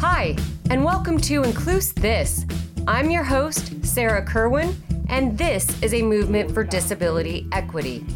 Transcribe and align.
Hi, 0.00 0.36
and 0.70 0.84
welcome 0.84 1.18
to 1.22 1.42
Incluse 1.42 1.92
This. 1.94 2.46
I'm 2.86 3.10
your 3.10 3.24
host, 3.24 3.84
Sarah 3.84 4.24
Kerwin, 4.24 4.76
and 5.08 5.36
this 5.36 5.66
is 5.82 5.92
a 5.92 6.02
movement 6.02 6.52
for 6.52 6.62
disability 6.62 7.48
equity. 7.50 8.06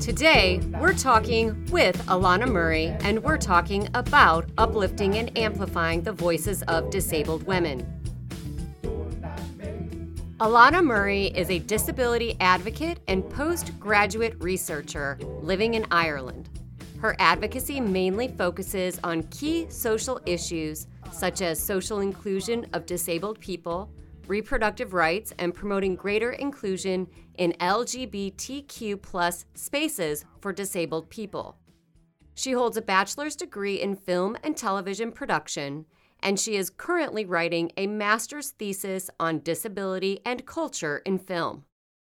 Today, 0.00 0.60
we're 0.80 0.92
talking 0.92 1.64
with 1.66 2.04
Alannah 2.08 2.48
Murray, 2.48 2.96
and 3.02 3.22
we're 3.22 3.38
talking 3.38 3.88
about 3.94 4.48
uplifting 4.58 5.18
and 5.18 5.38
amplifying 5.38 6.02
the 6.02 6.12
voices 6.12 6.64
of 6.64 6.90
disabled 6.90 7.44
women. 7.44 7.86
Alannah 10.40 10.82
Murray 10.82 11.26
is 11.26 11.48
a 11.48 11.60
disability 11.60 12.36
advocate 12.40 12.98
and 13.06 13.28
postgraduate 13.30 14.34
researcher 14.40 15.16
living 15.42 15.74
in 15.74 15.86
Ireland. 15.92 16.48
Her 17.00 17.14
advocacy 17.18 17.80
mainly 17.80 18.28
focuses 18.28 18.98
on 19.04 19.22
key 19.24 19.66
social 19.68 20.20
issues 20.26 20.86
such 21.12 21.42
as 21.42 21.62
social 21.62 22.00
inclusion 22.00 22.66
of 22.72 22.86
disabled 22.86 23.38
people, 23.38 23.90
reproductive 24.26 24.94
rights, 24.94 25.32
and 25.38 25.54
promoting 25.54 25.94
greater 25.94 26.32
inclusion 26.32 27.06
in 27.38 27.52
LGBTQ 27.60 29.44
spaces 29.54 30.24
for 30.40 30.52
disabled 30.52 31.08
people. 31.10 31.56
She 32.34 32.52
holds 32.52 32.76
a 32.76 32.82
bachelor's 32.82 33.36
degree 33.36 33.80
in 33.80 33.96
film 33.96 34.36
and 34.42 34.56
television 34.56 35.12
production 35.12 35.86
and 36.20 36.40
she 36.40 36.56
is 36.56 36.70
currently 36.70 37.24
writing 37.24 37.70
a 37.76 37.86
master's 37.86 38.50
thesis 38.50 39.10
on 39.20 39.40
disability 39.40 40.20
and 40.24 40.46
culture 40.46 41.02
in 41.04 41.18
film. 41.18 41.64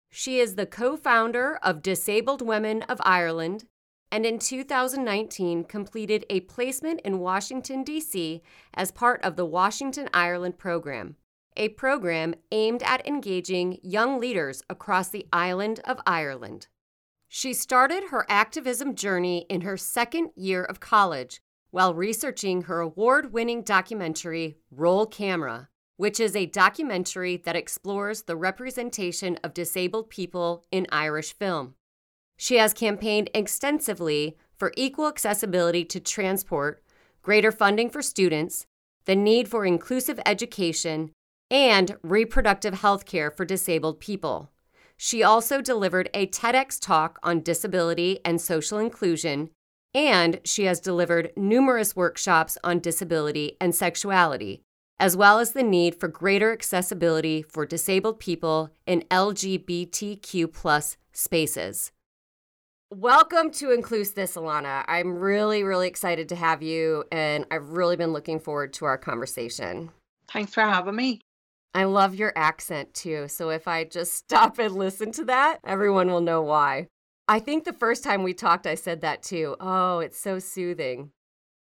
She 0.09 0.39
is 0.39 0.55
the 0.55 0.65
co 0.65 0.97
founder 0.97 1.59
of 1.61 1.83
Disabled 1.83 2.41
Women 2.41 2.81
of 2.83 2.99
Ireland 3.03 3.65
and 4.11 4.25
in 4.25 4.39
2019 4.39 5.63
completed 5.65 6.25
a 6.29 6.39
placement 6.41 7.01
in 7.01 7.19
Washington, 7.19 7.83
D.C. 7.83 8.41
as 8.73 8.91
part 8.91 9.23
of 9.23 9.35
the 9.35 9.45
Washington 9.45 10.09
Ireland 10.13 10.57
Program, 10.57 11.15
a 11.55 11.69
program 11.69 12.33
aimed 12.51 12.81
at 12.83 13.05
engaging 13.05 13.79
young 13.83 14.19
leaders 14.19 14.63
across 14.69 15.09
the 15.09 15.27
island 15.31 15.79
of 15.85 15.99
Ireland. 16.05 16.67
She 17.27 17.53
started 17.53 18.05
her 18.05 18.25
activism 18.27 18.95
journey 18.95 19.45
in 19.49 19.61
her 19.61 19.77
second 19.77 20.31
year 20.35 20.63
of 20.63 20.79
college 20.79 21.41
while 21.69 21.93
researching 21.93 22.63
her 22.63 22.79
award 22.79 23.31
winning 23.31 23.61
documentary, 23.61 24.57
Roll 24.71 25.05
Camera, 25.05 25.69
which 25.97 26.19
is 26.19 26.35
a 26.35 26.47
documentary 26.47 27.37
that 27.37 27.55
explores 27.55 28.23
the 28.23 28.35
representation 28.35 29.37
of 29.43 29.53
disabled 29.53 30.09
people 30.09 30.65
in 30.71 30.87
Irish 30.91 31.33
film. 31.33 31.75
She 32.41 32.55
has 32.55 32.73
campaigned 32.73 33.29
extensively 33.33 34.37
for 34.55 34.71
equal 34.77 35.07
accessibility 35.09 35.83
to 35.83 35.99
transport, 35.99 36.81
greater 37.21 37.51
funding 37.51 37.89
for 37.89 38.01
students, 38.01 38.65
the 39.03 39.15
need 39.15 39.49
for 39.49 39.65
inclusive 39.65 40.21
education, 40.25 41.11
and 41.51 41.97
reproductive 42.01 42.75
health 42.75 43.05
care 43.05 43.29
for 43.29 43.43
disabled 43.43 43.99
people. 43.99 44.51
She 44.95 45.21
also 45.21 45.59
delivered 45.59 46.09
a 46.13 46.27
TEDx 46.27 46.79
talk 46.79 47.19
on 47.23 47.41
disability 47.41 48.19
and 48.23 48.39
social 48.39 48.77
inclusion 48.77 49.49
and 49.93 50.39
she 50.45 50.63
has 50.63 50.79
delivered 50.79 51.31
numerous 51.35 51.93
workshops 51.93 52.57
on 52.63 52.79
disability 52.79 53.57
and 53.59 53.73
sexuality, 53.75 54.61
as 54.97 55.17
well 55.17 55.39
as 55.39 55.51
the 55.51 55.63
need 55.63 55.95
for 55.95 56.07
greater 56.07 56.53
accessibility 56.53 57.41
for 57.41 57.65
disabled 57.65 58.19
people 58.19 58.69
in 58.85 59.03
LGBTQ 59.09 60.95
spaces. 61.11 61.91
Welcome 62.91 63.51
to 63.51 63.71
Incluse 63.71 64.13
This, 64.13 64.35
Alannah. 64.35 64.83
I'm 64.87 65.19
really, 65.19 65.61
really 65.61 65.87
excited 65.87 66.27
to 66.29 66.35
have 66.35 66.63
you, 66.63 67.03
and 67.11 67.45
I've 67.51 67.69
really 67.69 67.95
been 67.95 68.13
looking 68.13 68.39
forward 68.39 68.73
to 68.73 68.85
our 68.85 68.97
conversation. 68.97 69.91
Thanks 70.27 70.55
for 70.55 70.61
having 70.61 70.95
me. 70.95 71.21
I 71.75 71.83
love 71.83 72.15
your 72.15 72.33
accent 72.35 72.95
too, 72.95 73.27
so 73.27 73.51
if 73.51 73.67
I 73.67 73.83
just 73.83 74.15
stop 74.15 74.57
and 74.57 74.75
listen 74.75 75.11
to 75.13 75.25
that, 75.25 75.59
everyone 75.63 76.09
will 76.09 76.19
know 76.19 76.41
why. 76.41 76.87
I 77.27 77.37
think 77.37 77.63
the 77.63 77.73
first 77.73 78.03
time 78.03 78.23
we 78.23 78.33
talked, 78.33 78.65
I 78.65 78.73
said 78.73 79.01
that 79.01 79.21
too. 79.21 79.55
Oh, 79.59 79.99
it's 79.99 80.19
so 80.19 80.39
soothing. 80.39 81.11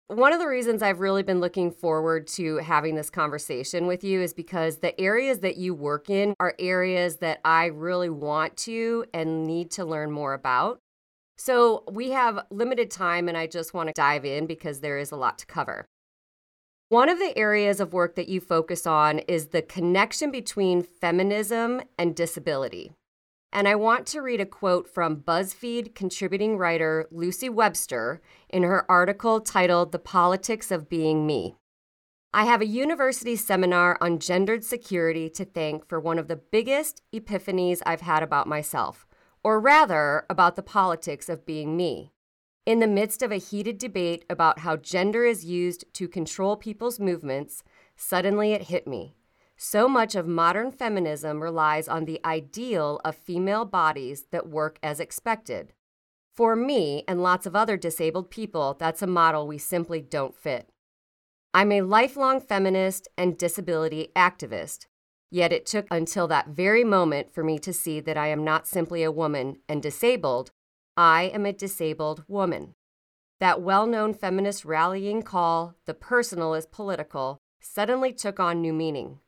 One 0.06 0.32
of 0.32 0.38
the 0.38 0.48
reasons 0.48 0.82
I've 0.82 1.00
really 1.00 1.22
been 1.22 1.40
looking 1.40 1.72
forward 1.72 2.26
to 2.28 2.56
having 2.56 2.94
this 2.94 3.10
conversation 3.10 3.86
with 3.86 4.02
you 4.02 4.22
is 4.22 4.32
because 4.32 4.78
the 4.78 4.98
areas 4.98 5.40
that 5.40 5.58
you 5.58 5.74
work 5.74 6.08
in 6.08 6.32
are 6.40 6.54
areas 6.58 7.16
that 7.16 7.40
I 7.44 7.66
really 7.66 8.08
want 8.08 8.56
to 8.58 9.04
and 9.12 9.44
need 9.44 9.70
to 9.72 9.84
learn 9.84 10.10
more 10.10 10.32
about. 10.32 10.80
So 11.38 11.84
we 11.90 12.10
have 12.10 12.46
limited 12.50 12.90
time, 12.90 13.28
and 13.28 13.38
I 13.38 13.46
just 13.46 13.72
want 13.72 13.86
to 13.86 13.92
dive 13.94 14.24
in 14.24 14.46
because 14.46 14.80
there 14.80 14.98
is 14.98 15.12
a 15.12 15.16
lot 15.16 15.38
to 15.38 15.46
cover. 15.46 15.86
One 16.88 17.08
of 17.08 17.18
the 17.18 17.36
areas 17.38 17.80
of 17.80 17.92
work 17.92 18.16
that 18.16 18.28
you 18.28 18.40
focus 18.40 18.86
on 18.86 19.20
is 19.20 19.48
the 19.48 19.62
connection 19.62 20.30
between 20.30 20.82
feminism 20.82 21.82
and 21.96 22.16
disability. 22.16 22.92
And 23.52 23.68
I 23.68 23.76
want 23.76 24.06
to 24.08 24.20
read 24.20 24.40
a 24.40 24.46
quote 24.46 24.88
from 24.88 25.18
BuzzFeed 25.18 25.94
contributing 25.94 26.58
writer 26.58 27.06
Lucy 27.10 27.48
Webster 27.48 28.20
in 28.48 28.62
her 28.62 28.90
article 28.90 29.40
titled 29.40 29.92
The 29.92 29.98
Politics 29.98 30.70
of 30.70 30.88
Being 30.88 31.26
Me. 31.26 31.56
I 32.34 32.44
have 32.44 32.60
a 32.60 32.66
university 32.66 33.36
seminar 33.36 33.96
on 34.00 34.18
gendered 34.18 34.64
security 34.64 35.30
to 35.30 35.44
thank 35.46 35.88
for 35.88 35.98
one 35.98 36.18
of 36.18 36.28
the 36.28 36.36
biggest 36.36 37.00
epiphanies 37.14 37.80
I've 37.86 38.02
had 38.02 38.22
about 38.22 38.46
myself, 38.46 39.06
or 39.48 39.58
rather, 39.58 40.26
about 40.28 40.56
the 40.56 40.62
politics 40.62 41.26
of 41.26 41.46
being 41.46 41.74
me. 41.74 42.12
In 42.66 42.80
the 42.80 42.86
midst 42.86 43.22
of 43.22 43.32
a 43.32 43.38
heated 43.38 43.78
debate 43.78 44.26
about 44.28 44.58
how 44.58 44.76
gender 44.76 45.24
is 45.24 45.42
used 45.42 45.86
to 45.94 46.06
control 46.06 46.54
people's 46.54 47.00
movements, 47.00 47.62
suddenly 47.96 48.52
it 48.52 48.64
hit 48.64 48.86
me. 48.86 49.14
So 49.56 49.88
much 49.88 50.14
of 50.14 50.28
modern 50.28 50.70
feminism 50.70 51.42
relies 51.42 51.88
on 51.88 52.04
the 52.04 52.20
ideal 52.26 53.00
of 53.06 53.16
female 53.16 53.64
bodies 53.64 54.26
that 54.32 54.50
work 54.50 54.78
as 54.82 55.00
expected. 55.00 55.72
For 56.34 56.54
me 56.54 57.04
and 57.08 57.22
lots 57.22 57.46
of 57.46 57.56
other 57.56 57.78
disabled 57.78 58.30
people, 58.30 58.76
that's 58.78 59.00
a 59.00 59.06
model 59.06 59.46
we 59.46 59.56
simply 59.56 60.02
don't 60.02 60.36
fit. 60.36 60.68
I'm 61.54 61.72
a 61.72 61.80
lifelong 61.80 62.42
feminist 62.42 63.08
and 63.16 63.38
disability 63.38 64.08
activist, 64.14 64.88
yet 65.30 65.52
it 65.52 65.66
took 65.66 65.86
until 65.90 66.26
that 66.28 66.48
very 66.48 66.84
moment 66.84 67.32
for 67.32 67.44
me 67.44 67.58
to 67.58 67.72
see 67.72 68.00
that 68.00 68.16
I 68.16 68.28
am 68.28 68.44
not 68.44 68.66
simply 68.66 69.02
a 69.02 69.12
woman 69.12 69.58
and 69.68 69.82
disabled, 69.82 70.50
I 70.96 71.24
am 71.34 71.46
a 71.46 71.52
disabled 71.52 72.24
woman. 72.28 72.74
That 73.40 73.62
well 73.62 73.86
known 73.86 74.14
feminist 74.14 74.64
rallying 74.64 75.22
call, 75.22 75.74
the 75.86 75.94
personal 75.94 76.54
is 76.54 76.66
political, 76.66 77.38
suddenly 77.60 78.12
took 78.12 78.40
on 78.40 78.60
new 78.60 78.72
meaning. 78.72 79.20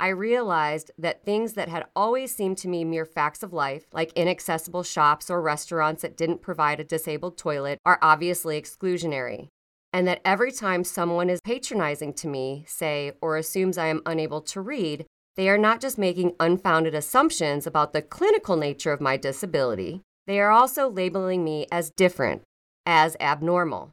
I 0.00 0.08
realized 0.08 0.90
that 0.98 1.24
things 1.24 1.52
that 1.52 1.68
had 1.68 1.84
always 1.94 2.34
seemed 2.34 2.58
to 2.58 2.68
me 2.68 2.84
mere 2.84 3.04
facts 3.04 3.44
of 3.44 3.52
life, 3.52 3.86
like 3.92 4.12
inaccessible 4.14 4.82
shops 4.82 5.30
or 5.30 5.40
restaurants 5.40 6.02
that 6.02 6.16
didn't 6.16 6.42
provide 6.42 6.80
a 6.80 6.84
disabled 6.84 7.38
toilet, 7.38 7.78
are 7.84 8.00
obviously 8.02 8.60
exclusionary. 8.60 9.46
And 9.92 10.08
that 10.08 10.22
every 10.24 10.50
time 10.50 10.82
someone 10.82 11.30
is 11.30 11.40
patronizing 11.40 12.14
to 12.14 12.26
me, 12.26 12.64
say, 12.66 13.12
or 13.20 13.36
assumes 13.36 13.78
I 13.78 13.86
am 13.86 14.02
unable 14.04 14.40
to 14.40 14.60
read, 14.60 15.06
they 15.36 15.48
are 15.48 15.58
not 15.58 15.80
just 15.80 15.98
making 15.98 16.34
unfounded 16.38 16.94
assumptions 16.94 17.66
about 17.66 17.92
the 17.92 18.02
clinical 18.02 18.56
nature 18.56 18.92
of 18.92 19.00
my 19.00 19.16
disability, 19.16 20.02
they 20.26 20.40
are 20.40 20.50
also 20.50 20.88
labeling 20.88 21.42
me 21.42 21.66
as 21.72 21.90
different, 21.90 22.42
as 22.86 23.16
abnormal. 23.20 23.90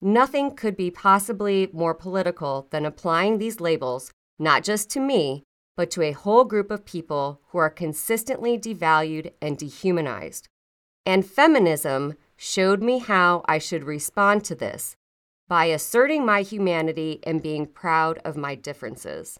Nothing 0.00 0.54
could 0.54 0.76
be 0.76 0.90
possibly 0.90 1.68
more 1.72 1.94
political 1.94 2.66
than 2.70 2.84
applying 2.84 3.38
these 3.38 3.60
labels, 3.60 4.10
not 4.38 4.64
just 4.64 4.90
to 4.90 5.00
me, 5.00 5.44
but 5.76 5.90
to 5.92 6.02
a 6.02 6.12
whole 6.12 6.44
group 6.44 6.70
of 6.70 6.84
people 6.84 7.40
who 7.48 7.58
are 7.58 7.70
consistently 7.70 8.58
devalued 8.58 9.32
and 9.40 9.56
dehumanized. 9.56 10.48
And 11.06 11.24
feminism 11.26 12.14
showed 12.36 12.82
me 12.82 12.98
how 12.98 13.42
I 13.46 13.58
should 13.58 13.84
respond 13.84 14.44
to 14.44 14.54
this 14.54 14.96
by 15.48 15.66
asserting 15.66 16.24
my 16.24 16.42
humanity 16.42 17.20
and 17.24 17.42
being 17.42 17.66
proud 17.66 18.18
of 18.24 18.36
my 18.36 18.54
differences. 18.54 19.38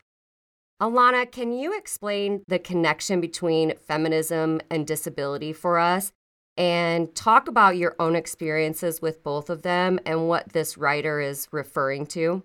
Alannah, 0.82 1.26
can 1.26 1.52
you 1.52 1.78
explain 1.78 2.42
the 2.48 2.58
connection 2.58 3.20
between 3.20 3.74
feminism 3.86 4.60
and 4.68 4.84
disability 4.84 5.52
for 5.52 5.78
us 5.78 6.10
and 6.56 7.14
talk 7.14 7.46
about 7.46 7.76
your 7.76 7.94
own 8.00 8.16
experiences 8.16 9.00
with 9.00 9.22
both 9.22 9.48
of 9.48 9.62
them 9.62 10.00
and 10.04 10.26
what 10.26 10.52
this 10.52 10.76
writer 10.76 11.20
is 11.20 11.46
referring 11.52 12.04
to? 12.06 12.42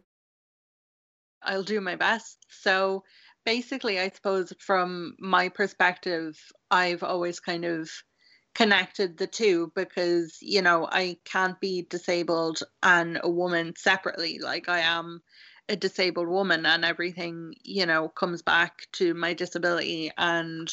I'll 1.42 1.64
do 1.64 1.82
my 1.82 1.96
best. 1.96 2.38
So, 2.48 3.04
basically, 3.44 4.00
I 4.00 4.10
suppose 4.10 4.54
from 4.60 5.16
my 5.18 5.50
perspective, 5.50 6.38
I've 6.70 7.02
always 7.02 7.40
kind 7.40 7.66
of 7.66 7.90
connected 8.54 9.18
the 9.18 9.26
two 9.26 9.72
because, 9.74 10.38
you 10.42 10.62
know, 10.62 10.88
I 10.92 11.18
can't 11.26 11.60
be 11.60 11.88
disabled 11.90 12.60
and 12.84 13.20
a 13.24 13.30
woman 13.32 13.74
separately. 13.76 14.38
Like 14.40 14.70
I 14.70 14.82
am 14.82 15.24
a 15.70 15.76
disabled 15.76 16.28
woman 16.28 16.66
and 16.66 16.86
everything, 16.86 17.54
you 17.64 17.86
know, 17.86 18.10
comes 18.10 18.42
back 18.42 18.88
to 18.94 19.14
my 19.14 19.34
disability 19.34 20.12
and 20.18 20.70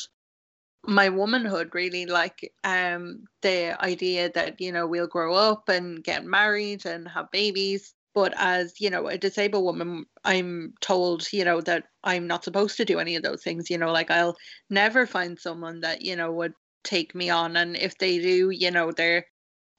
my 0.87 1.09
womanhood 1.09 1.71
really 1.75 2.07
like 2.07 2.53
um 2.65 3.25
the 3.43 3.75
idea 3.83 4.31
that 4.35 4.61
you 4.61 4.71
know 4.73 4.87
we'll 4.87 5.07
grow 5.07 5.35
up 5.35 5.69
and 5.69 6.05
get 6.05 6.25
married 6.25 6.85
and 6.87 7.09
have 7.09 7.31
babies 7.31 7.95
But 8.15 8.35
as, 8.39 8.81
you 8.81 8.91
know, 8.91 9.09
a 9.09 9.19
disabled 9.19 9.65
woman, 9.65 10.07
I'm 10.25 10.75
told, 10.81 11.33
you 11.33 11.45
know, 11.45 11.61
that 11.63 11.85
I'm 12.05 12.27
not 12.29 12.45
supposed 12.45 12.77
to 12.79 12.85
do 12.85 13.01
any 13.01 13.17
of 13.17 13.23
those 13.25 13.43
things. 13.43 13.71
You 13.71 13.79
know, 13.79 13.93
like 13.93 14.11
I'll 14.11 14.37
never 14.71 15.07
find 15.07 15.39
someone 15.41 15.81
that, 15.83 16.03
you 16.03 16.17
know, 16.17 16.31
would 16.33 16.55
take 16.85 17.15
me 17.15 17.31
on. 17.31 17.57
And 17.57 17.77
if 17.77 17.99
they 17.99 18.21
do, 18.21 18.51
you 18.51 18.71
know, 18.71 18.93
they're 18.93 19.27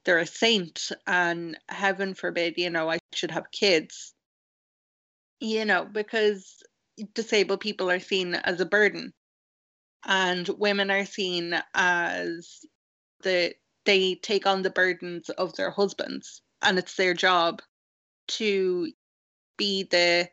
they're 0.06 0.18
a 0.20 0.26
saint 0.26 0.92
and 1.06 1.58
heaven 1.70 2.14
forbid, 2.14 2.54
you 2.58 2.70
know, 2.70 2.90
I 2.90 2.98
should 3.14 3.32
have 3.32 3.52
kids. 3.52 4.15
You 5.40 5.64
know, 5.64 5.84
because 5.84 6.62
disabled 7.14 7.60
people 7.60 7.90
are 7.90 8.00
seen 8.00 8.34
as 8.34 8.60
a 8.60 8.66
burden. 8.66 9.12
And 10.04 10.48
women 10.48 10.90
are 10.90 11.04
seen 11.04 11.60
as 11.74 12.64
the 13.22 13.54
they 13.84 14.16
take 14.16 14.46
on 14.46 14.62
the 14.62 14.70
burdens 14.70 15.30
of 15.30 15.54
their 15.56 15.70
husbands 15.70 16.42
and 16.62 16.78
it's 16.78 16.96
their 16.96 17.14
job 17.14 17.62
to 18.28 18.92
be 19.56 19.84
the 19.84 20.28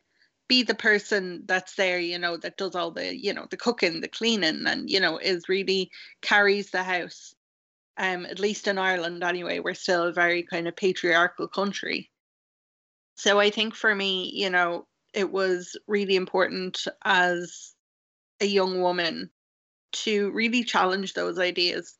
be 0.47 0.63
the 0.63 0.75
person 0.75 1.43
that's 1.47 1.75
there 1.75 1.99
you 1.99 2.19
know 2.19 2.37
that 2.37 2.57
does 2.57 2.75
all 2.75 2.91
the 2.91 3.15
you 3.15 3.33
know 3.33 3.47
the 3.51 3.57
cooking 3.57 4.01
the 4.01 4.07
cleaning 4.07 4.67
and 4.67 4.89
you 4.89 4.99
know 4.99 5.17
is 5.17 5.49
really 5.49 5.91
carries 6.21 6.71
the 6.71 6.83
house. 6.83 7.33
Um 7.97 8.25
at 8.25 8.39
least 8.39 8.67
in 8.67 8.77
Ireland 8.77 9.23
anyway 9.23 9.59
we're 9.59 9.73
still 9.75 10.03
a 10.03 10.13
very 10.13 10.43
kind 10.43 10.67
of 10.67 10.75
patriarchal 10.75 11.47
country. 11.47 12.11
So 13.15 13.39
i 13.39 13.49
think 13.49 13.75
for 13.75 13.93
me 13.95 14.31
you 14.33 14.49
know 14.49 14.87
it 15.13 15.31
was 15.31 15.77
really 15.87 16.15
important 16.15 16.87
as 17.05 17.73
a 18.41 18.45
young 18.45 18.81
woman 18.81 19.29
to 19.91 20.31
really 20.31 20.63
challenge 20.63 21.13
those 21.13 21.39
ideas 21.39 21.97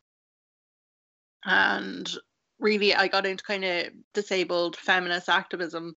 and 1.46 2.12
really 2.60 2.96
I 2.96 3.08
got 3.08 3.26
into 3.26 3.44
kind 3.44 3.66
of 3.66 3.88
disabled 4.14 4.78
feminist 4.78 5.30
activism 5.30 5.96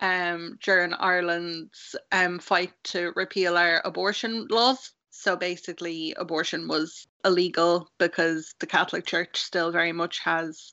um, 0.00 0.58
during 0.62 0.94
Ireland's 0.94 1.96
um, 2.12 2.38
fight 2.38 2.72
to 2.84 3.12
repeal 3.16 3.56
our 3.56 3.82
abortion 3.84 4.46
laws. 4.50 4.92
So 5.10 5.36
basically, 5.36 6.14
abortion 6.16 6.68
was 6.68 7.06
illegal 7.24 7.88
because 7.98 8.54
the 8.60 8.66
Catholic 8.66 9.06
Church 9.06 9.40
still 9.40 9.70
very 9.70 9.92
much 9.92 10.20
has, 10.20 10.72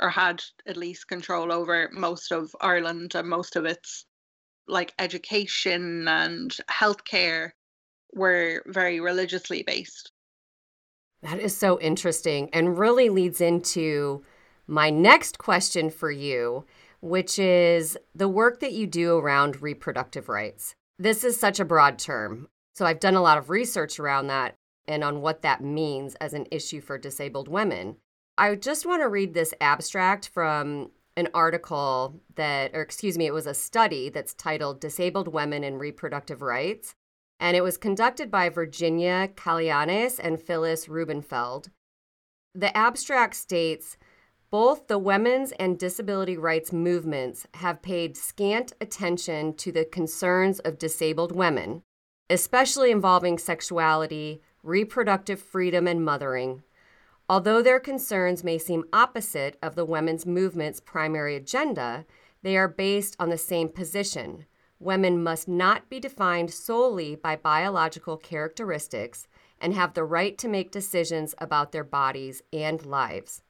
or 0.00 0.10
had 0.10 0.42
at 0.66 0.76
least, 0.76 1.08
control 1.08 1.52
over 1.52 1.88
most 1.92 2.32
of 2.32 2.54
Ireland 2.60 3.14
and 3.14 3.28
most 3.28 3.56
of 3.56 3.64
its 3.64 4.04
like 4.68 4.94
education 4.98 6.06
and 6.08 6.56
healthcare 6.70 7.50
were 8.14 8.62
very 8.66 9.00
religiously 9.00 9.62
based. 9.62 10.12
That 11.22 11.40
is 11.40 11.56
so 11.56 11.80
interesting 11.80 12.48
and 12.52 12.78
really 12.78 13.08
leads 13.08 13.40
into 13.40 14.24
my 14.66 14.90
next 14.90 15.38
question 15.38 15.90
for 15.90 16.10
you, 16.10 16.64
which 17.00 17.38
is 17.38 17.98
the 18.14 18.28
work 18.28 18.60
that 18.60 18.72
you 18.72 18.86
do 18.86 19.16
around 19.16 19.62
reproductive 19.62 20.28
rights. 20.28 20.74
This 20.98 21.24
is 21.24 21.38
such 21.38 21.58
a 21.58 21.64
broad 21.64 21.98
term. 21.98 22.48
So 22.74 22.86
I've 22.86 23.00
done 23.00 23.14
a 23.14 23.22
lot 23.22 23.38
of 23.38 23.50
research 23.50 23.98
around 23.98 24.28
that 24.28 24.54
and 24.86 25.02
on 25.02 25.20
what 25.20 25.42
that 25.42 25.62
means 25.62 26.14
as 26.16 26.32
an 26.32 26.46
issue 26.50 26.80
for 26.80 26.96
disabled 26.98 27.48
women. 27.48 27.96
I 28.36 28.54
just 28.54 28.86
want 28.86 29.02
to 29.02 29.08
read 29.08 29.34
this 29.34 29.52
abstract 29.60 30.28
from 30.28 30.90
an 31.18 31.28
article 31.34 32.20
that, 32.36 32.70
or 32.74 32.80
excuse 32.80 33.18
me, 33.18 33.26
it 33.26 33.34
was 33.34 33.48
a 33.48 33.52
study 33.52 34.08
that's 34.08 34.34
titled 34.34 34.80
Disabled 34.80 35.26
Women 35.26 35.64
and 35.64 35.80
Reproductive 35.80 36.42
Rights. 36.42 36.94
And 37.40 37.56
it 37.56 37.62
was 37.62 37.76
conducted 37.76 38.30
by 38.30 38.48
Virginia 38.48 39.28
Kallianes 39.34 40.20
and 40.22 40.40
Phyllis 40.40 40.88
Rubenfeld. 40.88 41.70
The 42.54 42.74
abstract 42.76 43.34
states 43.34 43.96
both 44.50 44.86
the 44.86 44.98
women's 44.98 45.50
and 45.52 45.76
disability 45.76 46.36
rights 46.36 46.72
movements 46.72 47.46
have 47.54 47.82
paid 47.82 48.16
scant 48.16 48.72
attention 48.80 49.54
to 49.54 49.72
the 49.72 49.84
concerns 49.84 50.60
of 50.60 50.78
disabled 50.78 51.32
women, 51.32 51.82
especially 52.30 52.92
involving 52.92 53.38
sexuality, 53.38 54.40
reproductive 54.62 55.40
freedom, 55.40 55.88
and 55.88 56.04
mothering. 56.04 56.62
Although 57.30 57.60
their 57.60 57.78
concerns 57.80 58.42
may 58.42 58.56
seem 58.56 58.88
opposite 58.92 59.58
of 59.62 59.74
the 59.74 59.84
women's 59.84 60.24
movement's 60.24 60.80
primary 60.80 61.36
agenda, 61.36 62.06
they 62.42 62.56
are 62.56 62.68
based 62.68 63.16
on 63.18 63.28
the 63.28 63.36
same 63.36 63.68
position. 63.68 64.46
Women 64.80 65.22
must 65.22 65.46
not 65.46 65.90
be 65.90 66.00
defined 66.00 66.50
solely 66.50 67.16
by 67.16 67.36
biological 67.36 68.16
characteristics 68.16 69.26
and 69.60 69.74
have 69.74 69.92
the 69.92 70.04
right 70.04 70.38
to 70.38 70.48
make 70.48 70.70
decisions 70.70 71.34
about 71.38 71.72
their 71.72 71.84
bodies 71.84 72.42
and 72.52 72.86
lives. 72.86 73.42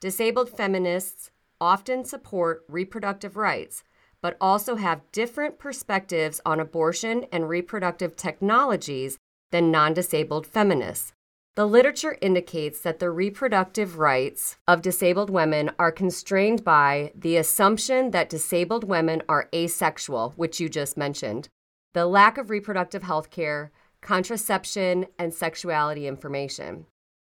Disabled 0.00 0.48
feminists 0.48 1.30
often 1.60 2.04
support 2.04 2.64
reproductive 2.68 3.36
rights, 3.36 3.82
but 4.22 4.36
also 4.40 4.76
have 4.76 5.10
different 5.12 5.58
perspectives 5.58 6.40
on 6.46 6.60
abortion 6.60 7.26
and 7.32 7.48
reproductive 7.48 8.16
technologies 8.16 9.18
than 9.50 9.70
non 9.70 9.92
disabled 9.92 10.46
feminists. 10.46 11.12
The 11.56 11.66
literature 11.66 12.18
indicates 12.20 12.80
that 12.80 12.98
the 12.98 13.10
reproductive 13.10 13.98
rights 13.98 14.58
of 14.68 14.82
disabled 14.82 15.30
women 15.30 15.70
are 15.78 15.90
constrained 15.90 16.62
by 16.62 17.12
the 17.14 17.38
assumption 17.38 18.10
that 18.10 18.28
disabled 18.28 18.84
women 18.84 19.22
are 19.26 19.48
asexual, 19.54 20.34
which 20.36 20.60
you 20.60 20.68
just 20.68 20.98
mentioned, 20.98 21.48
the 21.94 22.04
lack 22.04 22.36
of 22.36 22.50
reproductive 22.50 23.04
health 23.04 23.30
care, 23.30 23.72
contraception, 24.02 25.06
and 25.18 25.32
sexuality 25.32 26.06
information, 26.06 26.84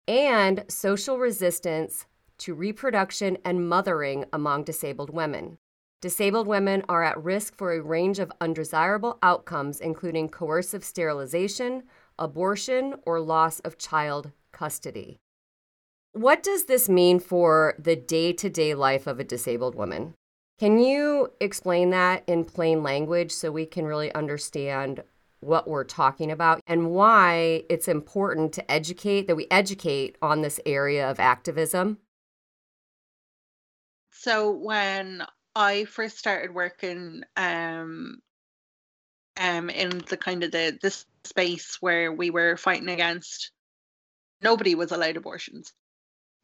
and 0.09 0.65
social 0.67 1.19
resistance 1.19 2.07
to 2.39 2.55
reproduction 2.55 3.39
and 3.45 3.69
mothering 3.69 4.25
among 4.33 4.65
disabled 4.65 5.11
women. 5.11 5.59
Disabled 6.01 6.49
women 6.49 6.83
are 6.89 7.05
at 7.05 7.23
risk 7.23 7.57
for 7.57 7.73
a 7.73 7.81
range 7.81 8.19
of 8.19 8.33
undesirable 8.41 9.19
outcomes, 9.23 9.81
including 9.81 10.29
coercive 10.29 10.83
sterilization, 10.83 11.85
abortion, 12.19 12.95
or 13.07 13.21
loss 13.21 13.61
of 13.61 13.79
child 13.79 14.33
custody. 14.53 15.19
What 16.13 16.43
does 16.43 16.65
this 16.65 16.89
mean 16.89 17.21
for 17.21 17.75
the 17.79 17.97
day 17.97 18.33
to 18.33 18.49
day 18.51 18.75
life 18.75 19.07
of 19.07 19.21
a 19.21 19.25
disabled 19.25 19.75
woman? 19.75 20.15
Can 20.59 20.81
you 20.81 21.33
explain 21.41 21.91
that 21.91 22.25
in 22.27 22.45
plain 22.45 22.83
language 22.83 23.31
so 23.31 23.53
we 23.53 23.67
can 23.67 23.85
really 23.85 24.13
understand 24.15 25.05
what 25.41 25.69
we're 25.69 25.85
talking 25.85 26.33
about 26.33 26.61
and 26.67 26.91
why 26.91 27.63
it's 27.71 27.87
important 27.87 28.53
to 28.55 28.71
educate, 28.71 29.29
that 29.29 29.37
we 29.37 29.47
educate 29.51 30.17
on 30.21 30.43
this 30.43 30.59
area 30.67 31.09
of 31.09 31.21
activism? 31.21 31.99
So 34.11 34.51
when 34.51 35.23
I 35.55 35.85
first 35.85 36.19
started 36.19 36.53
working 36.55 37.23
um 37.37 38.21
um 39.41 39.71
in 39.71 40.03
the 40.09 40.17
kind 40.17 40.43
of 40.43 40.51
the 40.51 40.77
the 40.83 41.05
space 41.29 41.77
where 41.81 42.13
we 42.13 42.31
were 42.31 42.57
fighting 42.57 42.89
against 42.89 43.53
nobody 44.43 44.75
was 44.75 44.93
allowed 44.93 45.17
abortions. 45.17 45.73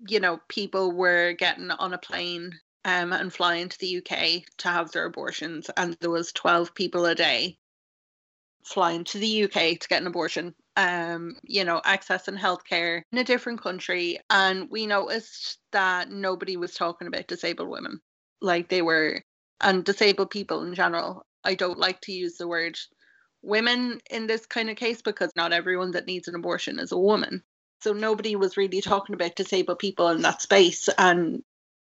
You 0.07 0.21
know, 0.21 0.41
people 0.49 0.93
were 0.93 1.33
getting 1.33 1.71
on 1.71 1.95
a 1.95 1.99
plane 1.99 2.53
um 2.85 3.13
and 3.13 3.33
flying 3.33 3.69
to 3.69 3.79
the 3.79 3.99
UK 3.99 4.45
to 4.59 4.69
have 4.69 4.93
their 4.93 5.07
abortions 5.07 5.71
and 5.77 5.97
there 6.01 6.11
was 6.11 6.33
12 6.33 6.75
people 6.75 7.07
a 7.07 7.15
day 7.15 7.57
flying 8.65 9.05
to 9.05 9.19
the 9.19 9.45
UK 9.45 9.79
to 9.81 9.89
get 9.89 10.03
an 10.03 10.07
abortion 10.07 10.55
um, 10.77 11.37
you 11.45 11.65
know, 11.65 11.81
access 11.85 12.29
and 12.29 12.39
healthcare 12.39 13.03
in 13.13 13.19
a 13.19 13.25
different 13.25 13.63
country. 13.63 14.19
And 14.31 14.69
we 14.71 14.87
noticed 14.87 15.59
that 15.73 16.11
nobody 16.11 16.57
was 16.57 16.75
talking 16.75 17.07
about 17.07 17.29
disabled 17.29 17.69
women 17.69 18.01
like 18.41 18.69
they 18.69 18.83
were, 18.83 19.23
and 19.61 19.85
disabled 19.85 20.31
people 20.31 20.65
in 20.65 20.75
general. 20.75 21.25
I 21.45 21.55
don't 21.55 21.79
like 21.79 22.01
to 22.03 22.13
use 22.13 22.37
the 22.37 22.49
word 22.49 22.79
women 23.45 24.01
in 24.11 24.27
this 24.27 24.47
kind 24.47 24.71
of 24.71 24.77
case 24.77 25.03
because 25.03 25.31
not 25.37 25.53
everyone 25.53 25.93
that 25.93 26.07
needs 26.07 26.29
an 26.29 26.35
abortion 26.35 26.79
is 26.79 26.93
a 26.93 26.99
woman. 26.99 27.43
So 27.83 27.93
nobody 27.93 28.37
was 28.37 28.57
really 28.57 28.81
talking 28.81 29.15
about 29.15 29.37
disabled 29.37 29.79
people 29.79 30.09
in 30.09 30.23
that 30.23 30.43
space. 30.43 30.89
And 30.97 31.43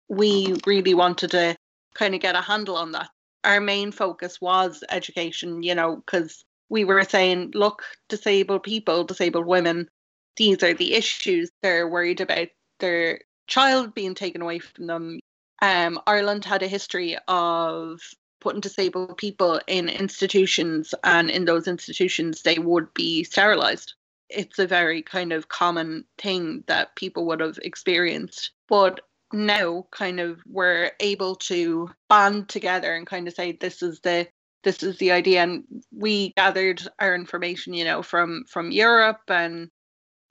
we 0.08 0.54
really 0.66 0.94
wanted 0.94 1.30
to 1.32 1.56
kind 1.94 2.14
of 2.14 2.20
get 2.20 2.36
a 2.36 2.42
handle 2.42 2.76
on 2.76 2.92
that. 2.92 3.08
Our 3.44 3.60
main 3.60 3.92
focus 3.92 4.40
was 4.40 4.84
education, 4.90 5.62
you 5.62 5.74
know, 5.74 5.96
because 5.96 6.44
we 6.68 6.84
were 6.84 7.04
saying, 7.04 7.52
look, 7.54 7.82
disabled 8.08 8.62
people, 8.62 9.04
disabled 9.04 9.46
women, 9.46 9.88
these 10.36 10.62
are 10.62 10.74
the 10.74 10.94
issues 10.94 11.50
they're 11.62 11.88
worried 11.88 12.20
about 12.20 12.48
their 12.80 13.20
child 13.46 13.94
being 13.94 14.14
taken 14.14 14.42
away 14.42 14.58
from 14.58 14.86
them. 14.86 15.20
Um, 15.60 16.00
Ireland 16.06 16.44
had 16.44 16.62
a 16.62 16.68
history 16.68 17.16
of 17.26 18.00
putting 18.40 18.60
disabled 18.60 19.16
people 19.16 19.60
in 19.66 19.88
institutions, 19.88 20.94
and 21.04 21.30
in 21.30 21.44
those 21.44 21.68
institutions, 21.68 22.42
they 22.42 22.58
would 22.58 22.92
be 22.94 23.24
sterilized. 23.24 23.94
It's 24.28 24.58
a 24.58 24.66
very 24.66 25.02
kind 25.02 25.32
of 25.32 25.48
common 25.48 26.04
thing 26.18 26.64
that 26.66 26.96
people 26.96 27.26
would 27.26 27.40
have 27.40 27.58
experienced. 27.62 28.52
But 28.68 29.00
now, 29.32 29.86
kind 29.90 30.20
of, 30.20 30.40
we're 30.46 30.92
able 31.00 31.36
to 31.36 31.90
band 32.08 32.48
together 32.48 32.94
and 32.94 33.06
kind 33.06 33.28
of 33.28 33.34
say, 33.34 33.52
this 33.52 33.82
is 33.82 34.00
the 34.00 34.28
this 34.64 34.82
is 34.82 34.98
the 34.98 35.12
idea 35.12 35.42
and 35.42 35.64
we 35.92 36.32
gathered 36.36 36.82
our 36.98 37.14
information 37.14 37.74
you 37.74 37.84
know 37.84 38.02
from 38.02 38.44
from 38.48 38.70
europe 38.70 39.22
and 39.28 39.70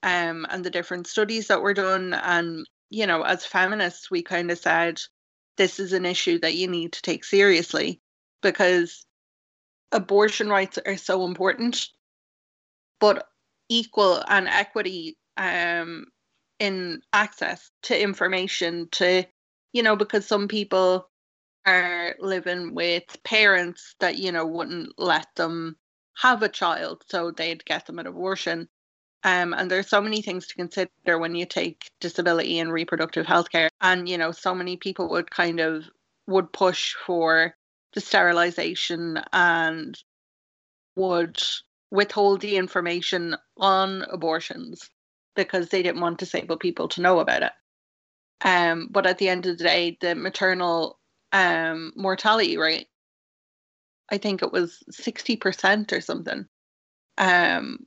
um 0.02 0.46
and 0.50 0.64
the 0.64 0.70
different 0.70 1.06
studies 1.06 1.48
that 1.48 1.62
were 1.62 1.74
done 1.74 2.14
and 2.14 2.66
you 2.90 3.06
know 3.06 3.22
as 3.22 3.44
feminists 3.44 4.10
we 4.10 4.22
kind 4.22 4.50
of 4.50 4.58
said 4.58 5.00
this 5.58 5.78
is 5.78 5.92
an 5.92 6.06
issue 6.06 6.38
that 6.38 6.54
you 6.54 6.68
need 6.68 6.92
to 6.92 7.02
take 7.02 7.24
seriously 7.24 8.00
because 8.40 9.04
abortion 9.92 10.48
rights 10.48 10.78
are 10.86 10.96
so 10.96 11.26
important, 11.26 11.88
but 13.00 13.26
equal 13.68 14.22
and 14.28 14.48
equity 14.48 15.18
um, 15.36 16.06
in 16.58 17.00
access 17.12 17.70
to 17.82 18.00
information 18.00 18.88
to, 18.92 19.24
you 19.72 19.82
know, 19.82 19.96
because 19.96 20.26
some 20.26 20.48
people 20.48 21.08
are 21.66 22.14
living 22.18 22.74
with 22.74 23.04
parents 23.24 23.94
that, 24.00 24.16
you 24.18 24.32
know, 24.32 24.46
wouldn't 24.46 24.92
let 24.96 25.26
them 25.36 25.76
have 26.16 26.42
a 26.42 26.48
child, 26.48 27.02
so 27.08 27.30
they'd 27.30 27.64
get 27.64 27.86
them 27.86 27.98
an 27.98 28.06
abortion. 28.06 28.68
Um, 29.24 29.52
and 29.52 29.70
there's 29.70 29.88
so 29.88 30.00
many 30.00 30.22
things 30.22 30.46
to 30.46 30.54
consider 30.54 31.18
when 31.18 31.34
you 31.34 31.44
take 31.44 31.90
disability 32.00 32.58
and 32.60 32.72
reproductive 32.72 33.26
health 33.26 33.50
care. 33.50 33.68
And, 33.80 34.08
you 34.08 34.16
know, 34.16 34.30
so 34.30 34.54
many 34.54 34.76
people 34.76 35.08
would 35.10 35.30
kind 35.30 35.60
of 35.60 35.84
would 36.26 36.52
push 36.52 36.94
for 36.94 37.54
the 37.94 38.00
sterilization 38.00 39.20
and 39.32 39.98
would 40.94 41.40
withhold 41.90 42.40
the 42.40 42.56
information 42.56 43.36
on 43.56 44.02
abortions 44.10 44.88
because 45.34 45.68
they 45.68 45.82
didn't 45.82 46.00
want 46.00 46.18
disabled 46.18 46.60
people 46.60 46.88
to 46.88 47.00
know 47.00 47.18
about 47.18 47.42
it. 47.42 47.52
Um, 48.42 48.88
but 48.90 49.06
at 49.06 49.18
the 49.18 49.28
end 49.28 49.46
of 49.46 49.58
the 49.58 49.64
day, 49.64 49.96
the 50.00 50.14
maternal 50.14 50.98
um, 51.32 51.92
mortality 51.96 52.56
rate, 52.56 52.88
I 54.10 54.18
think 54.18 54.42
it 54.42 54.52
was 54.52 54.82
60% 54.92 55.92
or 55.92 56.00
something, 56.00 56.46
um, 57.18 57.86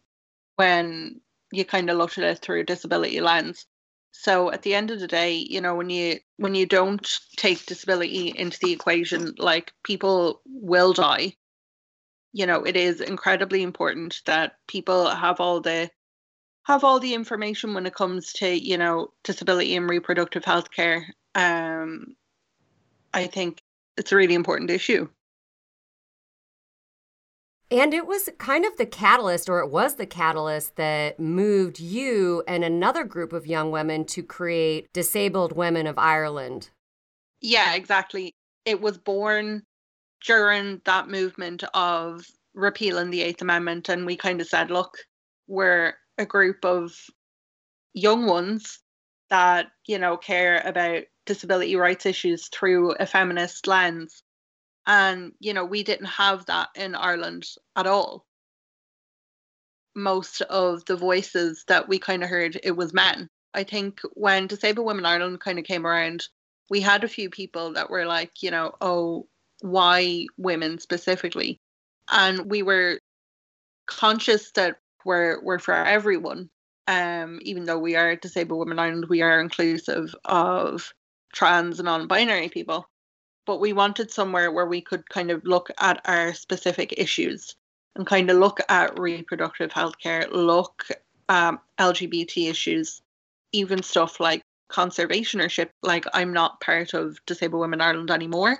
when 0.61 1.19
you 1.51 1.65
kind 1.65 1.89
of 1.89 1.97
look 1.97 2.19
at 2.19 2.23
it 2.23 2.37
through 2.37 2.59
a 2.59 2.63
disability 2.63 3.19
lens. 3.19 3.65
So 4.11 4.51
at 4.51 4.61
the 4.61 4.75
end 4.75 4.91
of 4.91 4.99
the 4.99 5.07
day, 5.07 5.33
you 5.33 5.59
know, 5.59 5.73
when 5.73 5.89
you 5.89 6.19
when 6.37 6.53
you 6.53 6.67
don't 6.67 7.07
take 7.35 7.65
disability 7.65 8.31
into 8.37 8.59
the 8.61 8.71
equation, 8.71 9.33
like 9.39 9.73
people 9.83 10.41
will 10.45 10.93
die. 10.93 11.33
You 12.31 12.45
know, 12.45 12.63
it 12.63 12.77
is 12.77 13.01
incredibly 13.01 13.63
important 13.63 14.21
that 14.27 14.57
people 14.67 15.09
have 15.09 15.39
all 15.39 15.61
the 15.61 15.89
have 16.63 16.83
all 16.83 16.99
the 16.99 17.15
information 17.15 17.73
when 17.73 17.87
it 17.87 17.95
comes 17.95 18.31
to, 18.33 18.47
you 18.47 18.77
know, 18.77 19.07
disability 19.23 19.75
and 19.75 19.89
reproductive 19.89 20.45
health 20.45 20.69
care. 20.69 21.07
Um 21.33 22.15
I 23.13 23.25
think 23.25 23.63
it's 23.97 24.11
a 24.11 24.15
really 24.15 24.35
important 24.35 24.69
issue. 24.69 25.09
And 27.71 27.93
it 27.93 28.05
was 28.05 28.27
kind 28.37 28.65
of 28.65 28.75
the 28.75 28.85
catalyst, 28.85 29.47
or 29.47 29.59
it 29.59 29.69
was 29.69 29.95
the 29.95 30.05
catalyst 30.05 30.75
that 30.75 31.19
moved 31.21 31.79
you 31.79 32.43
and 32.45 32.65
another 32.65 33.05
group 33.05 33.31
of 33.31 33.47
young 33.47 33.71
women 33.71 34.03
to 34.07 34.21
create 34.21 34.91
Disabled 34.91 35.55
Women 35.55 35.87
of 35.87 35.97
Ireland. 35.97 36.69
Yeah, 37.39 37.73
exactly. 37.73 38.35
It 38.65 38.81
was 38.81 38.97
born 38.97 39.63
during 40.25 40.81
that 40.83 41.07
movement 41.07 41.63
of 41.73 42.25
repealing 42.53 43.09
the 43.09 43.21
Eighth 43.21 43.41
Amendment. 43.41 43.87
And 43.87 44.05
we 44.05 44.17
kind 44.17 44.41
of 44.41 44.47
said, 44.47 44.69
look, 44.69 44.97
we're 45.47 45.93
a 46.17 46.25
group 46.25 46.65
of 46.65 46.93
young 47.93 48.25
ones 48.25 48.79
that, 49.29 49.67
you 49.87 49.97
know, 49.97 50.17
care 50.17 50.61
about 50.65 51.03
disability 51.25 51.77
rights 51.77 52.05
issues 52.05 52.49
through 52.49 52.91
a 52.99 53.05
feminist 53.05 53.65
lens 53.65 54.23
and, 54.87 55.33
you 55.39 55.53
know, 55.53 55.65
we 55.65 55.83
didn't 55.83 56.07
have 56.07 56.45
that 56.47 56.69
in 56.75 56.95
Ireland 56.95 57.45
at 57.75 57.87
all. 57.87 58.25
Most 59.95 60.41
of 60.41 60.85
the 60.85 60.95
voices 60.95 61.65
that 61.67 61.87
we 61.87 61.99
kind 61.99 62.23
of 62.23 62.29
heard, 62.29 62.59
it 62.63 62.71
was 62.71 62.93
men. 62.93 63.29
I 63.53 63.63
think 63.63 63.99
when 64.13 64.47
Disabled 64.47 64.87
Women 64.87 65.05
Ireland 65.05 65.41
kind 65.41 65.59
of 65.59 65.65
came 65.65 65.85
around, 65.85 66.27
we 66.69 66.79
had 66.81 67.03
a 67.03 67.09
few 67.09 67.29
people 67.29 67.73
that 67.73 67.89
were 67.89 68.05
like, 68.05 68.41
you 68.41 68.49
know, 68.49 68.73
oh, 68.79 69.27
why 69.61 70.25
women 70.37 70.79
specifically? 70.79 71.59
And 72.09 72.49
we 72.49 72.63
were 72.63 72.99
conscious 73.85 74.51
that 74.51 74.77
we're, 75.05 75.43
we're 75.43 75.59
for 75.59 75.73
everyone. 75.73 76.49
Um, 76.87 77.39
even 77.43 77.65
though 77.65 77.77
we 77.77 77.95
are 77.95 78.15
Disabled 78.15 78.59
Women 78.59 78.79
Ireland, 78.79 79.05
we 79.09 79.21
are 79.21 79.39
inclusive 79.39 80.15
of 80.25 80.93
trans 81.33 81.79
and 81.79 81.85
non 81.85 82.07
binary 82.07 82.49
people 82.49 82.87
but 83.45 83.59
we 83.59 83.73
wanted 83.73 84.11
somewhere 84.11 84.51
where 84.51 84.65
we 84.65 84.81
could 84.81 85.09
kind 85.09 85.31
of 85.31 85.43
look 85.45 85.69
at 85.79 86.01
our 86.05 86.33
specific 86.33 86.93
issues 86.97 87.55
and 87.95 88.05
kind 88.05 88.29
of 88.29 88.37
look 88.37 88.59
at 88.69 88.99
reproductive 88.99 89.71
health 89.71 89.97
care, 89.99 90.27
look 90.31 90.87
um, 91.29 91.59
LGBT 91.79 92.49
issues, 92.49 93.01
even 93.51 93.83
stuff 93.83 94.19
like 94.19 94.43
conservatorship. 94.71 95.69
Like 95.81 96.05
I'm 96.13 96.33
not 96.33 96.61
part 96.61 96.93
of 96.93 97.19
Disabled 97.25 97.61
Women 97.61 97.81
Ireland 97.81 98.11
anymore, 98.11 98.59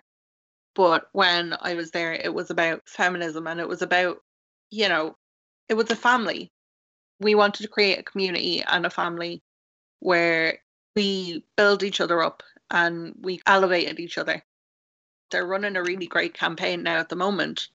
but 0.75 1.07
when 1.13 1.55
I 1.61 1.75
was 1.75 1.91
there, 1.91 2.13
it 2.13 2.33
was 2.33 2.49
about 2.49 2.81
feminism 2.87 3.47
and 3.47 3.59
it 3.59 3.67
was 3.67 3.81
about, 3.81 4.17
you 4.71 4.89
know, 4.89 5.15
it 5.69 5.75
was 5.75 5.91
a 5.91 5.95
family. 5.95 6.51
We 7.19 7.35
wanted 7.35 7.63
to 7.63 7.69
create 7.69 7.99
a 7.99 8.03
community 8.03 8.63
and 8.63 8.85
a 8.85 8.89
family 8.89 9.41
where 9.99 10.59
we 10.95 11.45
build 11.55 11.83
each 11.83 12.01
other 12.01 12.21
up 12.21 12.41
and 12.71 13.13
we 13.21 13.41
elevated 13.45 13.99
each 13.99 14.17
other 14.17 14.43
they're 15.31 15.45
running 15.45 15.75
a 15.75 15.83
really 15.83 16.07
great 16.07 16.33
campaign 16.33 16.83
now 16.83 16.97
at 16.97 17.09
the 17.09 17.15
moment 17.15 17.67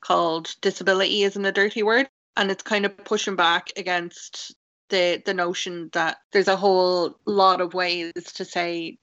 called 0.00 0.54
Disability 0.60 1.22
Isn't 1.22 1.44
a 1.44 1.52
Dirty 1.52 1.82
Word. 1.82 2.08
And 2.36 2.50
it's 2.50 2.62
kind 2.62 2.86
of 2.86 2.96
pushing 3.04 3.36
back 3.36 3.70
against 3.76 4.54
the 4.88 5.22
the 5.24 5.34
notion 5.34 5.90
that 5.92 6.18
there's 6.32 6.48
a 6.48 6.56
whole 6.56 7.18
lot 7.26 7.60
of 7.60 7.74
ways 7.74 8.12
to 8.34 8.44
say 8.44 8.98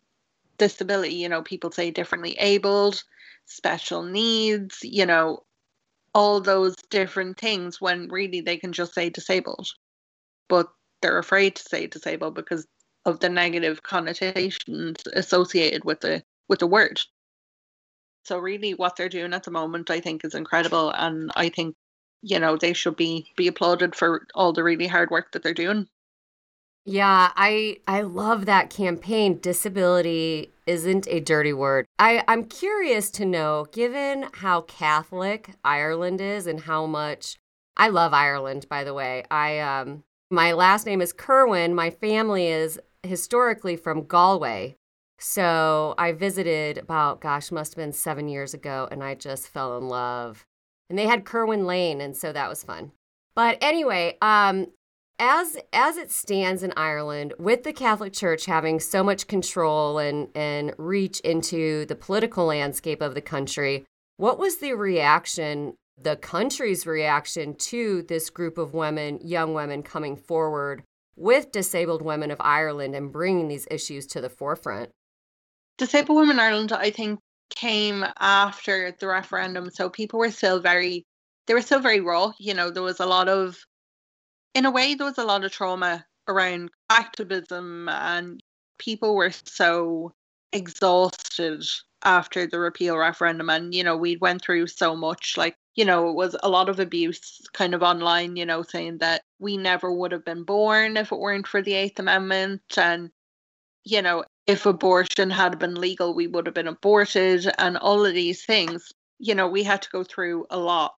disability. 0.58 1.16
You 1.16 1.30
know, 1.30 1.42
people 1.42 1.72
say 1.72 1.92
differently 1.92 2.36
abled, 2.40 3.04
special 3.46 4.04
needs, 4.04 4.80
you 4.82 5.06
know, 5.06 5.44
all 6.14 6.42
those 6.42 6.76
different 6.90 7.38
things 7.38 7.80
when 7.82 8.08
really 8.08 8.42
they 8.42 8.58
can 8.58 8.74
just 8.74 8.94
say 8.94 9.10
disabled. 9.10 9.68
But 10.48 10.70
they're 11.02 11.20
afraid 11.20 11.56
to 11.58 11.64
say 11.64 11.88
disabled 11.88 12.36
because 12.36 12.66
of 13.06 13.20
the 13.20 13.30
negative 13.30 13.84
connotations 13.84 14.98
associated 15.14 15.86
with 15.86 16.02
the 16.02 16.24
with 16.48 16.60
the 16.60 16.68
word. 16.68 17.00
So 18.28 18.38
really 18.40 18.74
what 18.74 18.98
they're 18.98 19.08
doing 19.08 19.34
at 19.34 19.44
the 19.44 19.52
moment 19.52 19.90
I 19.90 20.02
think 20.02 20.26
is 20.26 20.36
incredible 20.36 20.92
and 20.92 21.32
I 21.38 21.48
think 21.48 21.76
you 22.22 22.40
know 22.40 22.58
they 22.58 22.74
should 22.74 22.98
be 22.98 23.32
be 23.38 23.48
applauded 23.48 23.96
for 23.96 24.28
all 24.36 24.52
the 24.52 24.64
really 24.64 24.88
hard 24.88 25.10
work 25.10 25.32
that 25.32 25.44
they're 25.44 25.54
doing. 25.54 25.88
Yeah, 26.84 27.32
I 27.36 27.78
I 27.88 28.02
love 28.02 28.46
that 28.46 28.70
campaign. 28.70 29.40
Disability 29.40 30.52
isn't 30.66 31.08
a 31.10 31.22
dirty 31.22 31.54
word. 31.54 31.86
I, 32.00 32.24
I'm 32.28 32.44
curious 32.44 33.10
to 33.12 33.26
know, 33.26 33.68
given 33.72 34.28
how 34.34 34.62
Catholic 34.62 35.52
Ireland 35.64 36.20
is 36.20 36.48
and 36.48 36.62
how 36.62 36.86
much 36.86 37.38
I 37.78 37.88
love 37.88 38.14
Ireland, 38.14 38.68
by 38.70 38.84
the 38.84 38.94
way. 38.94 39.24
I 39.32 39.60
um 39.60 40.04
my 40.30 40.52
last 40.52 40.86
name 40.86 41.02
is 41.02 41.14
Kerwin. 41.14 41.74
My 41.74 41.92
family 41.92 42.48
is 42.48 42.78
historically 43.04 43.78
from 43.78 44.06
Galway. 44.06 44.76
So 45.20 45.96
I 45.98 46.12
visited 46.12 46.78
about, 46.78 47.22
gosh, 47.22 47.52
must 47.52 47.74
have 47.74 47.84
been 47.84 47.94
seven 47.94 48.28
years 48.28 48.54
ago, 48.54 48.88
and 48.92 49.04
I 49.04 49.16
just 49.16 49.48
fell 49.48 49.78
in 49.78 49.88
love. 49.88 50.46
And 50.90 50.98
they 50.98 51.08
had 51.08 51.26
Kerwin 51.26 51.66
Lane, 51.66 52.02
and 52.02 52.16
so 52.16 52.32
that 52.32 52.50
was 52.50 52.64
fun. 52.64 52.92
But 53.36 53.58
anyway, 53.62 54.18
um, 54.22 54.68
as 55.20 55.58
as 55.74 55.98
it 55.98 56.12
stands 56.12 56.64
in 56.64 56.74
Ireland, 56.78 57.34
with 57.40 57.64
the 57.64 57.74
Catholic 57.74 58.14
Church 58.14 58.46
having 58.46 58.80
so 58.80 59.04
much 59.04 59.28
control 59.28 59.98
and 59.98 60.30
and 60.36 60.74
reach 60.78 61.20
into 61.22 61.86
the 61.86 61.96
political 61.96 62.46
landscape 62.46 63.02
of 63.02 63.16
the 63.16 63.22
country, 63.22 63.86
what 64.18 64.38
was 64.38 64.58
the 64.58 64.74
reaction, 64.74 65.74
the 66.00 66.16
country's 66.16 66.86
reaction 66.86 67.56
to 67.56 68.04
this 68.04 68.30
group 68.30 68.58
of 68.58 68.74
women, 68.74 69.20
young 69.24 69.54
women 69.54 69.82
coming 69.82 70.16
forward 70.16 70.84
with 71.16 71.52
disabled 71.52 72.04
women 72.04 72.30
of 72.30 72.38
Ireland 72.40 72.96
and 72.96 73.12
bringing 73.12 73.48
these 73.48 73.68
issues 73.72 74.06
to 74.08 74.22
the 74.22 74.30
forefront? 74.30 74.92
Disabled 75.78 76.18
Women 76.18 76.40
Ireland, 76.40 76.72
I 76.72 76.90
think, 76.90 77.20
came 77.50 78.04
after 78.20 78.96
the 79.00 79.08
referendum. 79.08 79.70
So 79.70 79.90
people 79.90 80.20
were 80.20 80.32
still 80.32 80.60
very, 80.60 81.06
they 81.46 81.54
were 81.54 81.62
still 81.62 81.80
very 81.80 82.02
raw. 82.02 82.34
You 82.40 82.54
know, 82.54 82.70
there 82.72 82.84
was 82.84 83.00
a 83.00 83.06
lot 83.06 83.30
of, 83.30 83.58
in 84.54 84.66
a 84.66 84.72
way, 84.72 84.96
there 84.96 85.08
was 85.08 85.18
a 85.18 85.24
lot 85.24 85.46
of 85.46 85.52
trauma 85.52 86.06
around 86.28 86.72
activism, 86.90 87.88
and 87.90 88.42
people 88.80 89.16
were 89.16 89.32
so 89.32 90.14
exhausted 90.52 91.64
after 92.04 92.48
the 92.48 92.60
repeal 92.60 92.98
referendum. 92.98 93.50
And, 93.50 93.74
you 93.74 93.84
know, 93.84 93.96
we 93.96 94.18
went 94.18 94.42
through 94.42 94.68
so 94.68 94.96
much. 94.96 95.36
Like, 95.38 95.56
you 95.76 95.86
know, 95.86 96.10
it 96.10 96.16
was 96.16 96.36
a 96.44 96.50
lot 96.50 96.70
of 96.70 96.80
abuse 96.80 97.42
kind 97.54 97.74
of 97.74 97.84
online, 97.84 98.36
you 98.36 98.46
know, 98.46 98.64
saying 98.64 98.98
that 98.98 99.22
we 99.40 99.58
never 99.58 99.92
would 99.92 100.12
have 100.12 100.26
been 100.26 100.44
born 100.44 100.98
if 100.98 101.12
it 101.12 101.20
weren't 101.20 101.48
for 101.48 101.62
the 101.62 101.74
Eighth 101.74 102.00
Amendment. 102.00 102.62
And, 102.78 103.10
you 103.84 104.02
know, 104.02 104.24
if 104.48 104.66
abortion 104.66 105.30
had 105.30 105.60
been 105.60 105.76
legal, 105.76 106.14
we 106.14 106.28
would 106.28 106.46
have 106.46 106.56
been 106.56 106.68
aborted, 106.68 107.48
and 107.60 107.78
all 107.78 108.06
of 108.06 108.14
these 108.14 108.46
things. 108.46 108.92
You 109.20 109.36
know, 109.36 109.48
we 109.48 109.64
had 109.64 109.82
to 109.82 109.90
go 109.90 110.04
through 110.04 110.46
a 110.50 110.58
lot. 110.58 110.96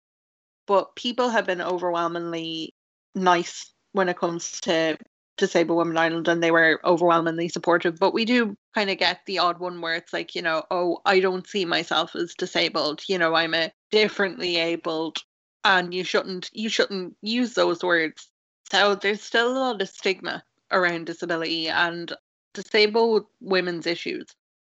But 0.67 0.95
people 0.97 1.31
have 1.31 1.47
been 1.47 1.63
overwhelmingly 1.63 2.75
nice 3.15 3.73
when 3.93 4.09
it 4.09 4.19
comes 4.19 4.61
to 4.63 4.99
Disabled 5.39 5.79
Women 5.79 5.97
Ireland 5.97 6.29
and 6.29 6.43
they 6.43 6.51
were 6.51 6.81
overwhelmingly 6.85 7.49
supportive. 7.49 7.99
But 7.99 8.13
we 8.13 8.25
do 8.25 8.57
kind 8.75 8.91
of 8.91 8.99
get 8.99 9.21
the 9.25 9.39
odd 9.39 9.59
one 9.59 9.81
where 9.81 9.95
it's 9.95 10.13
like, 10.13 10.35
you 10.35 10.43
know, 10.43 10.65
oh, 10.71 10.99
I 11.07 11.21
don't 11.21 11.47
see 11.47 11.65
myself 11.65 12.15
as 12.15 12.35
disabled. 12.35 13.03
You 13.09 13.19
know, 13.19 13.35
I'm 13.35 13.55
a 13.55 13.73
differently 13.91 14.57
abled 14.57 15.19
and 15.65 15.95
you 15.95 16.05
shouldn't 16.05 16.51
you 16.53 16.69
shouldn't 16.69 17.17
use 17.23 17.55
those 17.55 17.83
words. 17.83 18.29
So 18.71 18.97
there's 18.97 19.23
still 19.23 19.53
a 19.53 19.59
lot 19.59 19.81
of 19.81 19.89
stigma 19.89 20.43
around 20.71 21.07
disability 21.07 21.69
and 21.69 22.13
disabled 22.55 23.27
women's 23.41 23.87
issues. 23.87 24.27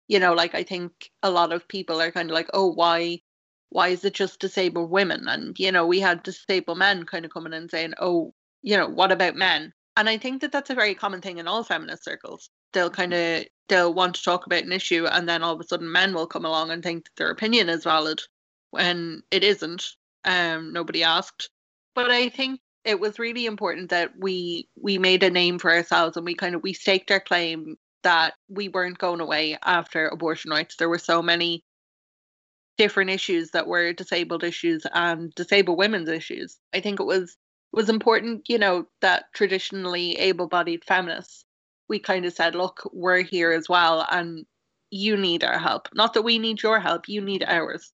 You 0.08 0.18
know, 0.18 0.34
like 0.34 0.54
I 0.54 0.64
think 0.64 1.10
a 1.22 1.30
lot 1.30 1.52
of 1.52 1.68
people 1.68 2.00
are 2.00 2.10
kind 2.10 2.30
of 2.30 2.34
like, 2.34 2.50
oh, 2.52 2.72
why 2.72 3.20
why 3.70 3.88
is 3.88 4.04
it 4.04 4.14
just 4.14 4.40
disabled 4.40 4.90
women? 4.90 5.28
And, 5.28 5.58
you 5.58 5.70
know, 5.72 5.86
we 5.86 6.00
had 6.00 6.22
disabled 6.22 6.78
men 6.78 7.04
kind 7.06 7.24
of 7.24 7.32
coming 7.32 7.52
and 7.54 7.70
saying, 7.70 7.94
oh, 8.00 8.34
you 8.62 8.76
know, 8.76 8.88
what 8.88 9.12
about 9.12 9.36
men? 9.36 9.72
And 9.96 10.08
I 10.08 10.18
think 10.18 10.40
that 10.40 10.52
that's 10.52 10.70
a 10.70 10.74
very 10.74 10.94
common 10.94 11.20
thing 11.20 11.38
in 11.38 11.48
all 11.48 11.62
feminist 11.62 12.04
circles. 12.04 12.50
They'll 12.72 12.90
kind 12.90 13.14
of 13.14 13.44
they'll 13.68 13.94
want 13.94 14.14
to 14.16 14.22
talk 14.22 14.46
about 14.46 14.64
an 14.64 14.72
issue, 14.72 15.06
and 15.06 15.28
then 15.28 15.42
all 15.42 15.54
of 15.54 15.60
a 15.60 15.64
sudden 15.64 15.90
men 15.90 16.14
will 16.14 16.26
come 16.26 16.44
along 16.44 16.70
and 16.70 16.82
think 16.82 17.04
that 17.04 17.16
their 17.16 17.30
opinion 17.30 17.68
is 17.68 17.84
valid 17.84 18.20
when 18.70 19.22
it 19.30 19.44
isn't. 19.44 19.84
Um, 20.24 20.72
nobody 20.72 21.02
asked. 21.02 21.50
But 21.94 22.10
I 22.10 22.28
think 22.28 22.60
it 22.84 22.98
was 22.98 23.18
really 23.18 23.46
important 23.46 23.90
that 23.90 24.12
we 24.18 24.68
we 24.80 24.98
made 24.98 25.22
a 25.22 25.30
name 25.30 25.58
for 25.58 25.70
ourselves 25.70 26.16
and 26.16 26.26
we 26.26 26.34
kind 26.34 26.54
of 26.54 26.62
we 26.62 26.72
staked 26.72 27.10
our 27.10 27.20
claim 27.20 27.76
that 28.02 28.34
we 28.48 28.68
weren't 28.68 28.98
going 28.98 29.20
away 29.20 29.58
after 29.64 30.08
abortion 30.08 30.50
rights. 30.50 30.76
There 30.76 30.88
were 30.88 30.98
so 30.98 31.22
many 31.22 31.64
different 32.78 33.10
issues 33.10 33.50
that 33.50 33.66
were 33.66 33.92
disabled 33.92 34.42
issues 34.42 34.86
and 34.94 35.34
disabled 35.34 35.78
women's 35.78 36.08
issues. 36.08 36.58
I 36.72 36.80
think 36.80 37.00
it 37.00 37.04
was 37.04 37.36
was 37.72 37.88
important, 37.88 38.48
you 38.48 38.58
know, 38.58 38.86
that 39.00 39.26
traditionally 39.34 40.16
able-bodied 40.18 40.84
feminists 40.84 41.44
we 41.90 41.98
kind 41.98 42.24
of 42.24 42.32
said, 42.32 42.54
look, 42.54 42.88
we're 42.92 43.22
here 43.22 43.52
as 43.52 43.68
well 43.68 44.06
and 44.10 44.46
you 44.90 45.16
need 45.16 45.44
our 45.44 45.58
help. 45.58 45.88
Not 45.92 46.14
that 46.14 46.22
we 46.22 46.38
need 46.38 46.62
your 46.62 46.80
help, 46.80 47.08
you 47.08 47.20
need 47.20 47.44
ours. 47.46 47.92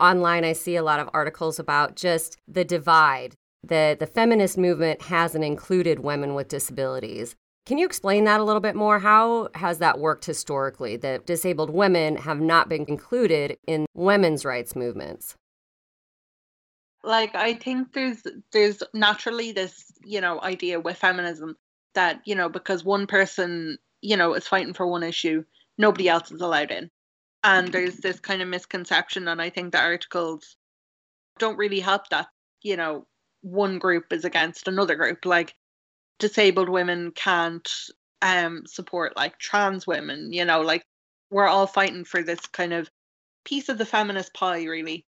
Online 0.00 0.44
I 0.44 0.54
see 0.54 0.76
a 0.76 0.82
lot 0.82 0.98
of 0.98 1.10
articles 1.12 1.58
about 1.58 1.94
just 1.94 2.38
the 2.48 2.64
divide 2.64 3.34
that 3.62 3.98
the 3.98 4.06
feminist 4.06 4.56
movement 4.56 5.02
hasn't 5.02 5.44
included 5.44 6.00
women 6.00 6.34
with 6.34 6.48
disabilities. 6.48 7.36
Can 7.66 7.76
you 7.76 7.84
explain 7.84 8.24
that 8.24 8.40
a 8.40 8.42
little 8.42 8.60
bit 8.60 8.74
more? 8.74 8.98
How 8.98 9.48
has 9.54 9.78
that 9.78 9.98
worked 9.98 10.24
historically 10.24 10.96
that 10.96 11.26
disabled 11.26 11.70
women 11.70 12.16
have 12.16 12.40
not 12.40 12.68
been 12.68 12.86
included 12.86 13.58
in 13.66 13.84
women's 13.94 14.44
rights 14.44 14.74
movements? 14.74 15.36
Like 17.04 17.34
I 17.34 17.54
think 17.54 17.92
there's 17.92 18.22
there's 18.52 18.82
naturally 18.94 19.52
this, 19.52 19.92
you 20.02 20.20
know, 20.20 20.40
idea 20.42 20.80
with 20.80 20.96
feminism 20.96 21.56
that, 21.94 22.22
you 22.24 22.34
know, 22.34 22.48
because 22.48 22.84
one 22.84 23.06
person, 23.06 23.78
you 24.00 24.16
know, 24.16 24.34
is 24.34 24.48
fighting 24.48 24.74
for 24.74 24.86
one 24.86 25.02
issue, 25.02 25.44
nobody 25.76 26.08
else 26.08 26.30
is 26.30 26.40
allowed 26.40 26.70
in. 26.70 26.90
And 27.42 27.68
there's 27.68 27.96
this 27.96 28.20
kind 28.20 28.42
of 28.42 28.48
misconception 28.48 29.28
and 29.28 29.40
I 29.40 29.50
think 29.50 29.72
the 29.72 29.80
articles 29.80 30.56
don't 31.38 31.56
really 31.56 31.80
help 31.80 32.08
that, 32.10 32.28
you 32.62 32.76
know, 32.76 33.06
one 33.42 33.78
group 33.78 34.12
is 34.12 34.24
against 34.24 34.68
another 34.68 34.94
group. 34.94 35.24
Like 35.24 35.54
disabled 36.18 36.68
women 36.68 37.12
can't 37.12 37.68
um 38.22 38.64
support 38.66 39.16
like 39.16 39.38
trans 39.38 39.86
women, 39.86 40.32
you 40.32 40.44
know, 40.44 40.60
like 40.60 40.84
we're 41.30 41.48
all 41.48 41.66
fighting 41.66 42.04
for 42.04 42.22
this 42.22 42.40
kind 42.40 42.72
of 42.74 42.90
piece 43.44 43.68
of 43.70 43.78
the 43.78 43.86
feminist 43.86 44.34
pie 44.34 44.64
really. 44.64 45.06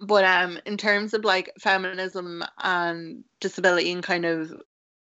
But 0.00 0.24
um 0.24 0.58
in 0.66 0.76
terms 0.76 1.14
of 1.14 1.24
like 1.24 1.52
feminism 1.60 2.42
and 2.58 3.24
disability 3.40 3.92
and 3.92 4.02
kind 4.02 4.24
of 4.24 4.52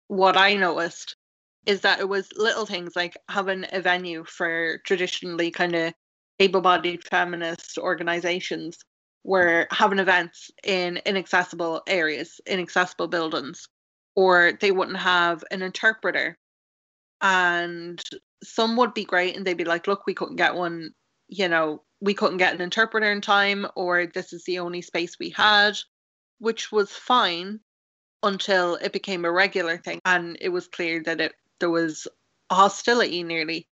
what 0.08 0.36
I 0.36 0.54
noticed 0.54 1.16
is 1.64 1.80
that 1.82 2.00
it 2.00 2.08
was 2.08 2.28
little 2.36 2.66
things 2.66 2.94
like 2.96 3.16
having 3.28 3.64
a 3.72 3.80
venue 3.80 4.24
for 4.24 4.78
traditionally 4.84 5.50
kind 5.50 5.74
of 5.74 5.94
able-bodied 6.42 7.04
feminist 7.04 7.78
organizations 7.78 8.78
were 9.24 9.66
having 9.70 9.98
events 10.00 10.50
in 10.64 11.00
inaccessible 11.06 11.82
areas, 11.86 12.40
inaccessible 12.46 13.08
buildings, 13.08 13.68
or 14.16 14.52
they 14.60 14.72
wouldn't 14.72 14.98
have 14.98 15.44
an 15.50 15.62
interpreter. 15.62 16.36
And 17.20 18.00
some 18.42 18.76
would 18.76 18.94
be 18.94 19.04
great 19.04 19.36
and 19.36 19.46
they'd 19.46 19.56
be 19.56 19.64
like, 19.64 19.86
look, 19.86 20.06
we 20.06 20.14
couldn't 20.14 20.36
get 20.36 20.56
one, 20.56 20.90
you 21.28 21.48
know, 21.48 21.82
we 22.00 22.14
couldn't 22.14 22.38
get 22.38 22.54
an 22.54 22.60
interpreter 22.60 23.12
in 23.12 23.20
time, 23.20 23.66
or 23.76 24.06
this 24.06 24.32
is 24.32 24.42
the 24.44 24.58
only 24.58 24.82
space 24.82 25.16
we 25.20 25.30
had, 25.30 25.78
which 26.40 26.72
was 26.72 26.90
fine 26.90 27.60
until 28.24 28.74
it 28.76 28.92
became 28.92 29.24
a 29.24 29.30
regular 29.30 29.78
thing. 29.78 30.00
And 30.04 30.36
it 30.40 30.48
was 30.48 30.66
clear 30.66 31.02
that 31.04 31.20
it 31.20 31.32
there 31.60 31.70
was 31.70 32.08
hostility 32.50 33.22
nearly. 33.22 33.68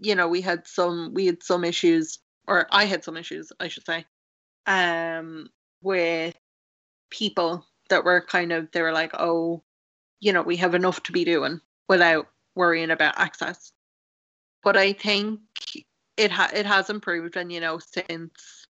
You 0.00 0.14
know, 0.14 0.28
we 0.28 0.40
had 0.40 0.66
some 0.66 1.12
we 1.14 1.26
had 1.26 1.42
some 1.42 1.64
issues 1.64 2.18
or 2.46 2.66
I 2.70 2.84
had 2.84 3.04
some 3.04 3.16
issues, 3.16 3.52
I 3.60 3.68
should 3.68 3.86
say, 3.86 4.04
um, 4.66 5.48
with 5.82 6.36
people 7.10 7.66
that 7.90 8.04
were 8.04 8.20
kind 8.20 8.52
of 8.52 8.70
they 8.72 8.82
were 8.82 8.92
like, 8.92 9.12
oh, 9.14 9.62
you 10.20 10.32
know, 10.32 10.42
we 10.42 10.56
have 10.56 10.74
enough 10.74 11.02
to 11.04 11.12
be 11.12 11.24
doing 11.24 11.60
without 11.88 12.28
worrying 12.54 12.90
about 12.90 13.18
access. 13.18 13.72
But 14.62 14.76
I 14.76 14.92
think 14.92 15.40
it 16.16 16.30
ha- 16.30 16.50
it 16.54 16.66
has 16.66 16.90
improved, 16.90 17.36
and 17.36 17.52
you 17.52 17.60
know, 17.60 17.78
since 17.78 18.66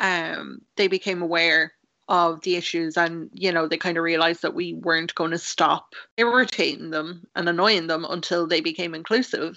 um 0.00 0.60
they 0.76 0.88
became 0.88 1.22
aware 1.22 1.72
of 2.08 2.40
the 2.42 2.56
issues, 2.56 2.96
and 2.96 3.30
you 3.32 3.52
know, 3.52 3.68
they 3.68 3.78
kind 3.78 3.96
of 3.96 4.04
realized 4.04 4.42
that 4.42 4.54
we 4.54 4.74
weren't 4.74 5.14
going 5.14 5.30
to 5.30 5.38
stop 5.38 5.94
irritating 6.16 6.90
them 6.90 7.26
and 7.36 7.48
annoying 7.48 7.86
them 7.86 8.04
until 8.08 8.46
they 8.46 8.60
became 8.60 8.94
inclusive. 8.94 9.56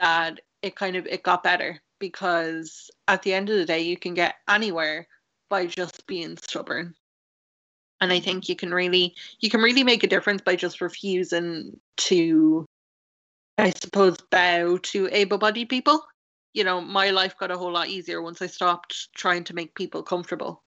That 0.00 0.40
it 0.62 0.76
kind 0.76 0.96
of 0.96 1.06
it 1.06 1.22
got 1.22 1.42
better 1.42 1.80
because 1.98 2.90
at 3.06 3.22
the 3.22 3.34
end 3.34 3.50
of 3.50 3.56
the 3.56 3.66
day, 3.66 3.80
you 3.80 3.96
can 3.96 4.14
get 4.14 4.36
anywhere 4.48 5.06
by 5.48 5.66
just 5.66 6.06
being 6.06 6.36
stubborn. 6.38 6.94
And 8.00 8.12
i 8.12 8.20
think 8.20 8.48
you 8.48 8.56
can 8.56 8.72
really 8.72 9.14
you 9.40 9.50
can 9.50 9.60
really 9.60 9.84
make 9.84 10.02
a 10.02 10.06
difference 10.06 10.40
by 10.42 10.56
just 10.56 10.80
refusing 10.80 11.78
to 11.98 12.64
i 13.58 13.70
suppose 13.70 14.16
bow 14.30 14.78
to 14.78 15.08
able-bodied 15.12 15.68
people. 15.68 16.02
You 16.54 16.64
know 16.64 16.80
my 16.80 17.10
life 17.10 17.36
got 17.36 17.50
a 17.50 17.58
whole 17.58 17.72
lot 17.72 17.88
easier 17.88 18.22
once 18.22 18.40
i 18.40 18.46
stopped 18.46 19.08
trying 19.14 19.44
to 19.44 19.54
make 19.54 19.74
people 19.74 20.02
comfortable 20.02 20.62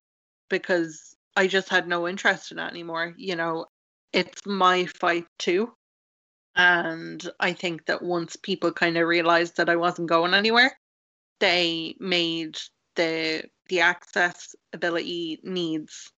because 0.50 1.16
i 1.36 1.48
just 1.48 1.70
had 1.70 1.88
no 1.88 2.08
interest 2.08 2.52
in 2.52 2.58
that 2.58 2.72
anymore. 2.72 3.16
You 3.18 3.36
know 3.36 3.66
it's 4.14 4.46
my 4.46 4.86
fight 4.86 5.26
too 5.40 5.74
and 6.56 7.30
i 7.40 7.52
think 7.54 7.86
that 7.86 8.02
once 8.02 8.36
people 8.36 8.72
kind 8.72 8.98
of 8.98 9.08
realized 9.08 9.58
that 9.58 9.70
i 9.70 9.76
wasn't 9.76 10.08
going 10.08 10.34
anywhere 10.34 10.78
they 11.40 11.96
made 12.00 12.58
the 12.96 13.44
the 13.70 13.82
accessibility 13.82 15.40
needs 15.44 16.12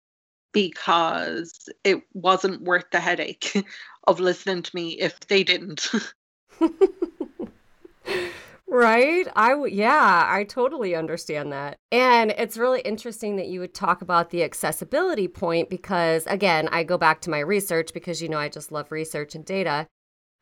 because 0.52 1.68
it 1.82 2.02
wasn't 2.14 2.62
worth 2.62 2.84
the 2.90 3.00
headache 3.00 3.52
of 4.06 4.20
listening 4.20 4.62
to 4.62 4.74
me 4.74 4.90
if 4.92 5.18
they 5.20 5.42
didn't. 5.44 5.90
right? 8.68 9.26
I 9.36 9.50
w- 9.50 9.74
yeah, 9.74 10.26
I 10.28 10.44
totally 10.44 10.94
understand 10.94 11.52
that. 11.52 11.76
And 11.92 12.30
it's 12.30 12.56
really 12.56 12.80
interesting 12.80 13.36
that 13.36 13.48
you 13.48 13.60
would 13.60 13.74
talk 13.74 14.00
about 14.00 14.30
the 14.30 14.42
accessibility 14.42 15.28
point 15.28 15.68
because 15.68 16.26
again, 16.26 16.68
I 16.70 16.84
go 16.84 16.96
back 16.96 17.20
to 17.22 17.30
my 17.30 17.40
research 17.40 17.92
because 17.92 18.22
you 18.22 18.28
know 18.28 18.38
I 18.38 18.48
just 18.48 18.72
love 18.72 18.90
research 18.92 19.34
and 19.34 19.44
data. 19.44 19.86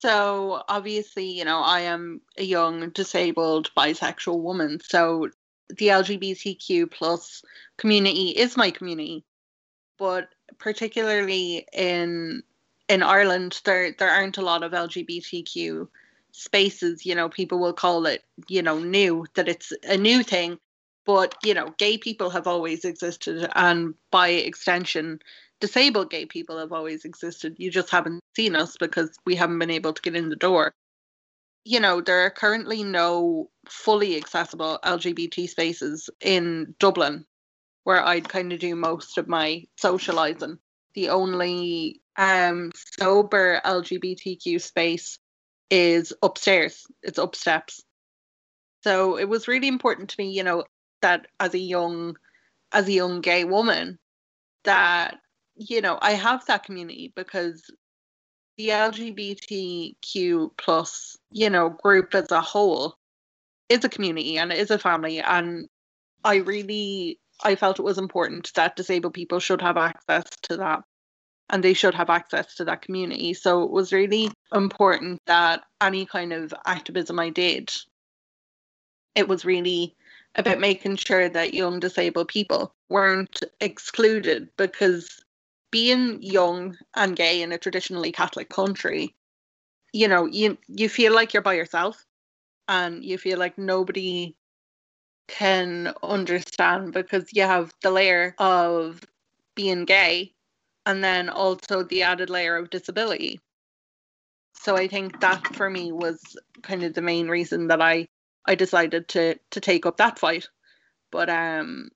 So, 0.01 0.63
obviously, 0.67 1.25
you 1.25 1.45
know, 1.45 1.59
I 1.59 1.81
am 1.81 2.19
a 2.37 2.43
young 2.43 2.89
disabled 2.89 3.71
bisexual 3.75 4.41
woman. 4.41 4.79
So, 4.83 5.29
the 5.69 5.87
LGBTQ 5.87 6.91
plus 6.91 7.41
community 7.77 8.31
is 8.31 8.57
my 8.57 8.71
community. 8.71 9.23
But 9.97 10.29
particularly 10.57 11.65
in 11.71 12.43
in 12.89 13.03
Ireland, 13.03 13.61
there 13.63 13.93
there 13.97 14.09
aren't 14.09 14.37
a 14.37 14.41
lot 14.41 14.63
of 14.63 14.73
LGBTQ 14.73 15.87
spaces. 16.31 17.05
You 17.05 17.15
know, 17.15 17.29
people 17.29 17.59
will 17.59 17.73
call 17.73 18.05
it, 18.07 18.23
you 18.47 18.61
know, 18.61 18.79
new 18.79 19.25
that 19.35 19.47
it's 19.47 19.71
a 19.83 19.95
new 19.95 20.23
thing, 20.23 20.57
but 21.05 21.35
you 21.43 21.53
know, 21.53 21.73
gay 21.77 21.97
people 21.97 22.29
have 22.31 22.47
always 22.47 22.83
existed, 22.83 23.49
and 23.55 23.93
by 24.11 24.29
extension, 24.29 25.19
disabled 25.59 26.09
gay 26.09 26.25
people 26.25 26.57
have 26.57 26.73
always 26.73 27.05
existed. 27.05 27.55
You 27.57 27.71
just 27.71 27.91
haven't 27.91 28.21
seen 28.35 28.55
us 28.55 28.75
because 28.77 29.17
we 29.25 29.35
haven't 29.35 29.59
been 29.59 29.71
able 29.71 29.93
to 29.93 30.01
get 30.01 30.15
in 30.15 30.29
the 30.29 30.35
door. 30.35 30.73
You 31.65 31.79
know, 31.79 32.01
there 32.01 32.25
are 32.25 32.31
currently 32.31 32.83
no 32.83 33.49
fully 33.67 34.17
accessible 34.17 34.79
LGBT 34.83 35.47
spaces 35.47 36.09
in 36.21 36.73
Dublin 36.79 37.25
where 37.83 38.03
I'd 38.03 38.29
kind 38.29 38.51
of 38.53 38.59
do 38.59 38.75
most 38.75 39.17
of 39.17 39.27
my 39.27 39.65
socializing. 39.77 40.57
The 40.95 41.09
only 41.09 42.01
um, 42.17 42.71
sober 42.75 43.61
LGBTQ 43.63 44.61
space 44.61 45.19
is 45.69 46.13
upstairs. 46.21 46.85
It's 47.03 47.19
up 47.19 47.35
steps. 47.35 47.83
So 48.83 49.17
it 49.17 49.27
was 49.27 49.47
really 49.47 49.67
important 49.67 50.09
to 50.09 50.15
me, 50.17 50.31
you 50.31 50.43
know, 50.43 50.63
that 51.01 51.27
as 51.39 51.53
a 51.53 51.59
young 51.59 52.15
as 52.71 52.87
a 52.87 52.91
young 52.91 53.21
gay 53.21 53.45
woman, 53.45 53.97
that, 54.63 55.17
you 55.55 55.81
know, 55.81 55.97
I 56.01 56.11
have 56.11 56.45
that 56.45 56.63
community 56.63 57.11
because 57.15 57.63
the 58.57 58.69
LGBTQ 58.69 60.51
plus, 60.57 61.17
you 61.31 61.49
know, 61.49 61.69
group 61.69 62.13
as 62.13 62.31
a 62.31 62.41
whole 62.41 62.95
is 63.69 63.83
a 63.83 63.89
community 63.89 64.37
and 64.37 64.51
it 64.51 64.59
is 64.59 64.69
a 64.69 64.77
family. 64.77 65.19
And 65.19 65.67
I 66.23 66.37
really 66.37 67.19
I 67.41 67.55
felt 67.55 67.79
it 67.79 67.83
was 67.83 67.97
important 67.97 68.51
that 68.55 68.75
disabled 68.75 69.13
people 69.13 69.39
should 69.39 69.61
have 69.61 69.77
access 69.77 70.25
to 70.43 70.57
that 70.57 70.83
and 71.49 71.63
they 71.63 71.73
should 71.73 71.95
have 71.95 72.09
access 72.09 72.55
to 72.55 72.65
that 72.65 72.81
community. 72.81 73.33
So 73.33 73.63
it 73.63 73.71
was 73.71 73.91
really 73.91 74.31
important 74.53 75.19
that 75.25 75.63
any 75.81 76.05
kind 76.05 76.31
of 76.31 76.53
activism 76.65 77.19
I 77.19 77.29
did, 77.29 77.71
it 79.15 79.27
was 79.27 79.45
really 79.45 79.95
about 80.35 80.59
making 80.59 80.97
sure 80.97 81.27
that 81.27 81.53
young 81.53 81.79
disabled 81.79 82.27
people 82.27 82.73
weren't 82.89 83.41
excluded 83.59 84.49
because 84.57 85.19
being 85.71 86.21
young 86.21 86.77
and 86.95 87.15
gay 87.15 87.41
in 87.41 87.51
a 87.51 87.57
traditionally 87.57 88.11
Catholic 88.11 88.49
country, 88.49 89.15
you 89.91 90.07
know, 90.07 90.25
you 90.25 90.57
you 90.67 90.87
feel 90.87 91.13
like 91.13 91.33
you're 91.33 91.43
by 91.43 91.53
yourself 91.53 92.05
and 92.67 93.03
you 93.03 93.17
feel 93.17 93.39
like 93.39 93.57
nobody 93.57 94.35
can 95.29 95.93
understand 96.03 96.91
because 96.93 97.29
you 97.33 97.43
have 97.43 97.73
the 97.81 97.91
layer 97.91 98.35
of 98.39 99.01
being 99.55 99.85
gay 99.85 100.33
and 100.85 101.03
then 101.03 101.29
also 101.29 101.83
the 101.83 102.03
added 102.03 102.29
layer 102.29 102.57
of 102.57 102.69
disability. 102.71 103.39
So 104.53 104.75
I 104.75 104.87
think 104.87 105.21
that 105.21 105.55
for 105.55 105.69
me 105.69 105.91
was 105.91 106.19
kind 106.63 106.83
of 106.83 106.93
the 106.93 107.01
main 107.01 107.29
reason 107.29 107.67
that 107.67 107.81
I 107.81 108.07
I 108.45 108.55
decided 108.55 109.07
to 109.09 109.35
to 109.51 109.59
take 109.61 109.85
up 109.85 109.97
that 109.97 110.19
fight. 110.19 110.49
But 111.11 111.29
um 111.29 111.89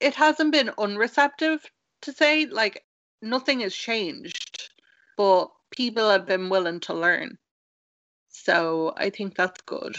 it 0.00 0.14
hasn't 0.14 0.52
been 0.52 0.70
unreceptive 0.78 1.64
to 2.02 2.12
say 2.12 2.46
like 2.46 2.84
nothing 3.20 3.60
has 3.60 3.74
changed, 3.74 4.70
but 5.16 5.50
people 5.70 6.08
have 6.10 6.26
been 6.26 6.48
willing 6.48 6.80
to 6.80 6.94
learn. 6.94 7.38
So 8.28 8.94
I 8.96 9.10
think 9.10 9.36
that's 9.36 9.60
good. 9.62 9.96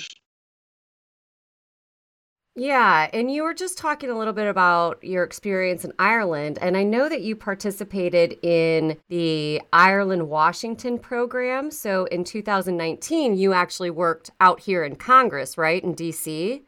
Yeah, 2.55 3.09
and 3.13 3.31
you 3.31 3.41
were 3.43 3.55
just 3.55 3.79
talking 3.79 4.11
a 4.11 4.17
little 4.17 4.33
bit 4.33 4.47
about 4.47 5.03
your 5.03 5.23
experience 5.23 5.83
in 5.83 5.91
Ireland, 5.97 6.59
and 6.61 6.77
I 6.77 6.83
know 6.83 7.09
that 7.09 7.21
you 7.23 7.35
participated 7.35 8.37
in 8.43 8.97
the 9.09 9.59
Ireland 9.73 10.29
Washington 10.29 10.99
program. 10.99 11.71
So 11.71 12.05
in 12.05 12.23
2019, 12.23 13.35
you 13.37 13.53
actually 13.53 13.89
worked 13.89 14.29
out 14.39 14.59
here 14.59 14.83
in 14.83 14.97
Congress, 14.97 15.57
right, 15.57 15.83
in 15.83 15.95
DC? 15.95 16.63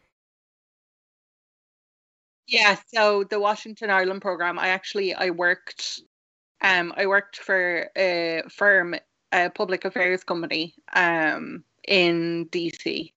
Yeah, 2.48 2.78
so 2.94 3.24
the 3.24 3.40
Washington 3.40 3.90
Ireland 3.90 4.22
program, 4.22 4.60
I 4.60 4.68
actually 4.70 5.14
I 5.14 5.32
worked 5.32 6.02
um 6.62 6.94
I 6.98 7.08
worked 7.08 7.38
for 7.40 7.90
a 7.98 8.44
firm, 8.50 8.96
a 9.34 9.52
public 9.52 9.86
affairs 9.86 10.24
company 10.26 10.76
um 10.94 11.66
in 11.88 12.48
DC. 12.50 13.15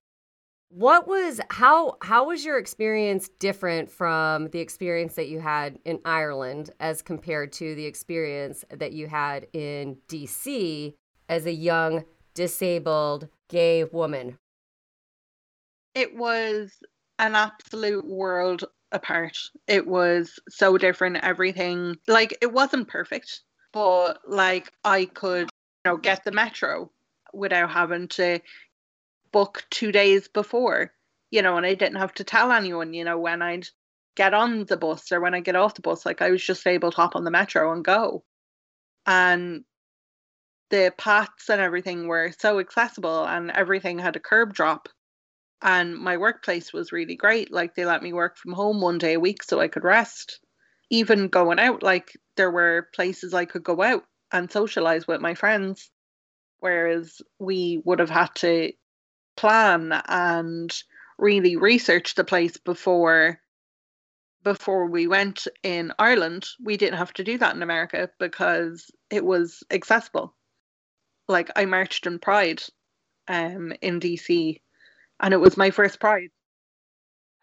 What 0.70 1.08
was 1.08 1.40
how 1.50 1.96
how 2.02 2.26
was 2.26 2.44
your 2.44 2.58
experience 2.58 3.28
different 3.28 3.90
from 3.90 4.48
the 4.48 4.60
experience 4.60 5.14
that 5.14 5.28
you 5.28 5.40
had 5.40 5.78
in 5.84 5.98
Ireland 6.04 6.70
as 6.78 7.00
compared 7.00 7.52
to 7.54 7.74
the 7.74 7.86
experience 7.86 8.64
that 8.70 8.92
you 8.92 9.06
had 9.06 9.46
in 9.54 9.96
DC 10.08 10.94
as 11.28 11.46
a 11.46 11.52
young 11.52 12.04
disabled 12.34 13.28
gay 13.48 13.84
woman? 13.84 14.38
It 15.94 16.14
was 16.14 16.76
an 17.18 17.34
absolute 17.34 18.06
world 18.06 18.64
apart. 18.92 19.38
It 19.66 19.86
was 19.86 20.38
so 20.50 20.76
different 20.76 21.16
everything. 21.24 21.96
Like 22.06 22.36
it 22.42 22.52
wasn't 22.52 22.88
perfect, 22.88 23.40
but 23.72 24.20
like 24.28 24.70
I 24.84 25.06
could, 25.06 25.48
you 25.84 25.90
know, 25.92 25.96
get 25.96 26.24
the 26.24 26.32
metro 26.32 26.90
without 27.32 27.70
having 27.70 28.08
to 28.08 28.40
book 29.32 29.64
two 29.70 29.92
days 29.92 30.28
before, 30.28 30.92
you 31.30 31.42
know, 31.42 31.56
and 31.56 31.66
I 31.66 31.74
didn't 31.74 31.98
have 31.98 32.14
to 32.14 32.24
tell 32.24 32.52
anyone, 32.52 32.94
you 32.94 33.04
know, 33.04 33.18
when 33.18 33.42
I'd 33.42 33.68
get 34.18 34.34
on 34.34 34.64
the 34.64 34.76
bus 34.76 35.12
or 35.12 35.20
when 35.20 35.32
I 35.32 35.40
get 35.40 35.54
off 35.54 35.74
the 35.74 35.80
bus. 35.82 36.04
Like 36.04 36.20
I 36.20 36.30
was 36.30 36.44
just 36.44 36.66
able 36.66 36.90
to 36.90 36.96
hop 36.96 37.14
on 37.14 37.22
the 37.22 37.30
metro 37.30 37.72
and 37.72 37.84
go. 37.84 38.24
And 39.06 39.64
the 40.70 40.92
paths 40.98 41.48
and 41.48 41.60
everything 41.60 42.08
were 42.08 42.32
so 42.38 42.58
accessible 42.58 43.24
and 43.24 43.50
everything 43.52 44.00
had 44.00 44.16
a 44.16 44.20
curb 44.20 44.52
drop. 44.52 44.88
And 45.62 45.96
my 45.96 46.16
workplace 46.16 46.72
was 46.72 46.90
really 46.90 47.14
great. 47.14 47.52
Like 47.52 47.74
they 47.74 47.84
let 47.84 48.02
me 48.02 48.12
work 48.12 48.36
from 48.36 48.52
home 48.52 48.80
one 48.80 48.98
day 48.98 49.14
a 49.14 49.20
week 49.20 49.44
so 49.44 49.60
I 49.60 49.68
could 49.68 49.84
rest. 49.84 50.40
Even 50.90 51.28
going 51.28 51.60
out, 51.60 51.84
like 51.84 52.10
there 52.36 52.50
were 52.50 52.88
places 52.94 53.34
I 53.34 53.44
could 53.44 53.62
go 53.62 53.80
out 53.82 54.02
and 54.32 54.50
socialize 54.50 55.06
with 55.06 55.20
my 55.20 55.34
friends. 55.34 55.90
Whereas 56.58 57.22
we 57.38 57.80
would 57.84 58.00
have 58.00 58.10
had 58.10 58.34
to 58.36 58.72
plan 59.38 59.92
and 60.08 60.82
really 61.16 61.54
research 61.54 62.16
the 62.16 62.24
place 62.24 62.56
before 62.56 63.40
before 64.42 64.86
we 64.86 65.06
went 65.06 65.46
in 65.62 65.92
Ireland, 65.98 66.46
we 66.62 66.76
didn't 66.76 66.98
have 66.98 67.12
to 67.14 67.24
do 67.24 67.38
that 67.38 67.54
in 67.54 67.62
America 67.62 68.10
because 68.18 68.90
it 69.10 69.24
was 69.24 69.62
accessible. 69.70 70.34
Like 71.28 71.50
I 71.54 71.66
marched 71.66 72.06
in 72.06 72.18
Pride 72.18 72.62
um 73.28 73.72
in 73.80 74.00
DC 74.00 74.60
and 75.20 75.32
it 75.34 75.40
was 75.40 75.56
my 75.56 75.70
first 75.70 76.00
Pride. 76.00 76.30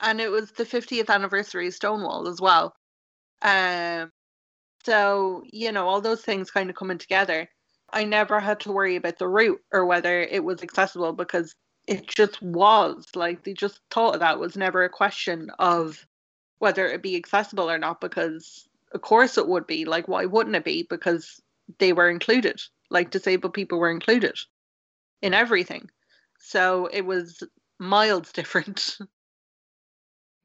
And 0.01 0.19
it 0.19 0.29
was 0.29 0.51
the 0.51 0.65
50th 0.65 1.09
anniversary 1.09 1.67
of 1.67 1.73
Stonewall 1.73 2.27
as 2.27 2.41
well. 2.41 2.75
Um 3.41 4.11
so, 4.83 5.43
you 5.45 5.71
know, 5.71 5.87
all 5.87 6.01
those 6.01 6.23
things 6.23 6.51
kind 6.51 6.69
of 6.69 6.75
coming 6.75 6.97
together. 6.97 7.49
I 7.93 8.03
never 8.03 8.41
had 8.41 8.59
to 8.61 8.73
worry 8.73 8.97
about 8.97 9.17
the 9.17 9.29
route 9.29 9.61
or 9.71 9.85
whether 9.85 10.19
it 10.19 10.43
was 10.43 10.61
accessible 10.61 11.13
because 11.13 11.55
it 11.87 12.07
just 12.07 12.41
was 12.41 13.07
like 13.15 13.43
they 13.43 13.53
just 13.53 13.79
thought 13.91 14.19
that 14.19 14.39
was 14.39 14.57
never 14.57 14.83
a 14.83 14.89
question 14.89 15.51
of 15.59 16.05
whether 16.59 16.87
it 16.87 17.03
be 17.03 17.15
accessible 17.15 17.69
or 17.69 17.77
not 17.77 18.01
because 18.01 18.67
of 18.93 19.01
course 19.01 19.37
it 19.37 19.47
would 19.47 19.67
be 19.67 19.85
like 19.85 20.07
why 20.07 20.25
wouldn't 20.25 20.55
it 20.55 20.63
be? 20.63 20.83
Because 20.89 21.41
they 21.79 21.93
were 21.93 22.09
included 22.09 22.61
like 22.89 23.11
disabled 23.11 23.53
people 23.53 23.79
were 23.79 23.91
included 23.91 24.37
in 25.21 25.33
everything. 25.33 25.89
So 26.39 26.87
it 26.91 27.01
was 27.01 27.43
miles 27.79 28.31
different. 28.33 28.97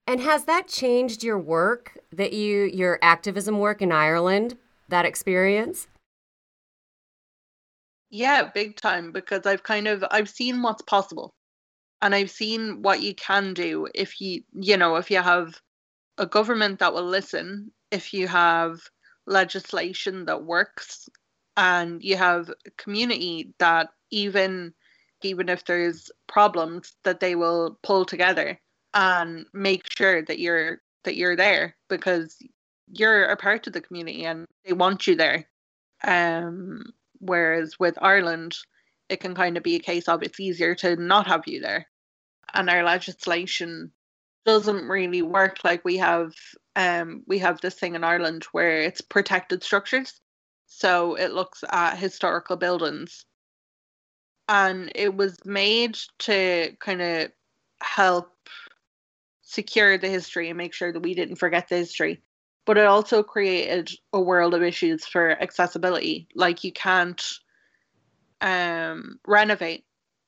And 0.07 0.20
has 0.20 0.44
that 0.46 0.66
changed 0.66 1.22
your 1.22 1.38
work 1.38 1.98
that 2.12 2.33
you 2.33 2.64
your 2.64 2.98
activism 3.03 3.59
work 3.59 3.81
in 3.81 3.92
Ireland 3.92 4.57
that 4.88 5.05
experience 5.05 5.87
yeah, 8.10 8.50
big 8.52 8.76
time 8.76 9.12
because 9.12 9.46
I've 9.46 9.62
kind 9.62 9.88
of 9.88 10.04
I've 10.10 10.28
seen 10.28 10.62
what's 10.62 10.82
possible. 10.82 11.34
And 12.02 12.14
I've 12.14 12.30
seen 12.30 12.82
what 12.82 13.02
you 13.02 13.14
can 13.14 13.54
do 13.54 13.88
if 13.94 14.20
you 14.20 14.42
you 14.52 14.76
know, 14.76 14.96
if 14.96 15.10
you 15.10 15.18
have 15.22 15.54
a 16.18 16.26
government 16.26 16.80
that 16.80 16.94
will 16.94 17.06
listen, 17.06 17.72
if 17.90 18.12
you 18.14 18.28
have 18.28 18.80
legislation 19.26 20.26
that 20.26 20.44
works 20.44 21.08
and 21.56 22.02
you 22.02 22.16
have 22.16 22.50
a 22.50 22.70
community 22.78 23.52
that 23.58 23.88
even 24.10 24.72
even 25.22 25.48
if 25.48 25.64
there's 25.66 26.10
problems 26.26 26.94
that 27.04 27.20
they 27.20 27.34
will 27.36 27.78
pull 27.82 28.04
together 28.04 28.58
and 28.94 29.46
make 29.52 29.82
sure 29.96 30.24
that 30.24 30.38
you're 30.38 30.80
that 31.04 31.16
you're 31.16 31.36
there 31.36 31.76
because 31.88 32.36
you're 32.92 33.24
a 33.24 33.36
part 33.36 33.66
of 33.66 33.72
the 33.72 33.80
community 33.80 34.24
and 34.24 34.46
they 34.64 34.72
want 34.72 35.06
you 35.06 35.14
there 35.14 35.44
um 36.04 36.82
whereas 37.20 37.78
with 37.78 37.98
Ireland 38.02 38.56
it 39.11 39.20
can 39.20 39.35
kind 39.35 39.56
of 39.56 39.62
be 39.62 39.74
a 39.74 39.80
case 39.80 40.09
of 40.09 40.22
it's 40.22 40.40
easier 40.40 40.74
to 40.76 40.96
not 40.96 41.26
have 41.26 41.42
you 41.46 41.61
there. 41.61 41.87
And 42.54 42.70
our 42.70 42.85
legislation 42.85 43.92
doesn't 44.46 44.88
really 44.88 45.20
work 45.20 45.59
like 45.64 45.85
we 45.85 45.98
have 45.98 46.33
um 46.76 47.22
we 47.26 47.38
have 47.38 47.61
this 47.61 47.74
thing 47.74 47.94
in 47.94 48.04
Ireland 48.04 48.44
where 48.52 48.80
it's 48.80 49.00
protected 49.00 49.62
structures. 49.62 50.20
So 50.66 51.16
it 51.16 51.33
looks 51.33 51.64
at 51.68 51.98
historical 51.98 52.56
buildings. 52.56 53.24
And 54.48 54.90
it 54.94 55.14
was 55.14 55.37
made 55.44 55.98
to 56.20 56.74
kind 56.80 57.02
of 57.02 57.33
help 57.83 58.33
secure 59.42 59.98
the 59.98 60.09
history 60.09 60.48
and 60.48 60.59
make 60.59 60.72
sure 60.72 60.92
that 60.92 61.00
we 61.00 61.14
didn't 61.14 61.37
forget 61.37 61.68
the 61.68 61.76
history 61.76 62.22
but 62.66 62.78
it 62.78 62.86
also 62.86 63.22
created 63.22 63.90
a 64.12 64.20
world 64.20 64.54
of 64.54 64.62
issues 64.62 65.04
for 65.06 65.30
accessibility. 65.42 66.28
Like 66.34 66.64
you 66.64 66.72
can't 66.72 67.22
um 68.40 69.18
renovate 69.26 69.84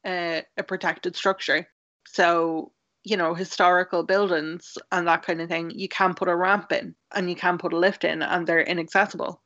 a, 0.06 0.42
a 0.56 0.62
protected 0.62 1.16
structure. 1.16 1.68
So 2.06 2.72
you 3.04 3.16
know 3.16 3.34
historical 3.34 4.02
buildings 4.04 4.78
and 4.92 5.08
that 5.08 5.22
kind 5.22 5.40
of 5.40 5.48
thing 5.48 5.70
you 5.70 5.88
can 5.88 6.14
put 6.14 6.28
a 6.28 6.36
ramp 6.36 6.70
in 6.72 6.94
and 7.14 7.28
you 7.28 7.34
can 7.36 7.58
put 7.58 7.72
a 7.72 7.78
lift 7.78 8.04
in 8.04 8.22
and 8.22 8.46
they're 8.46 8.62
inaccessible. 8.62 9.42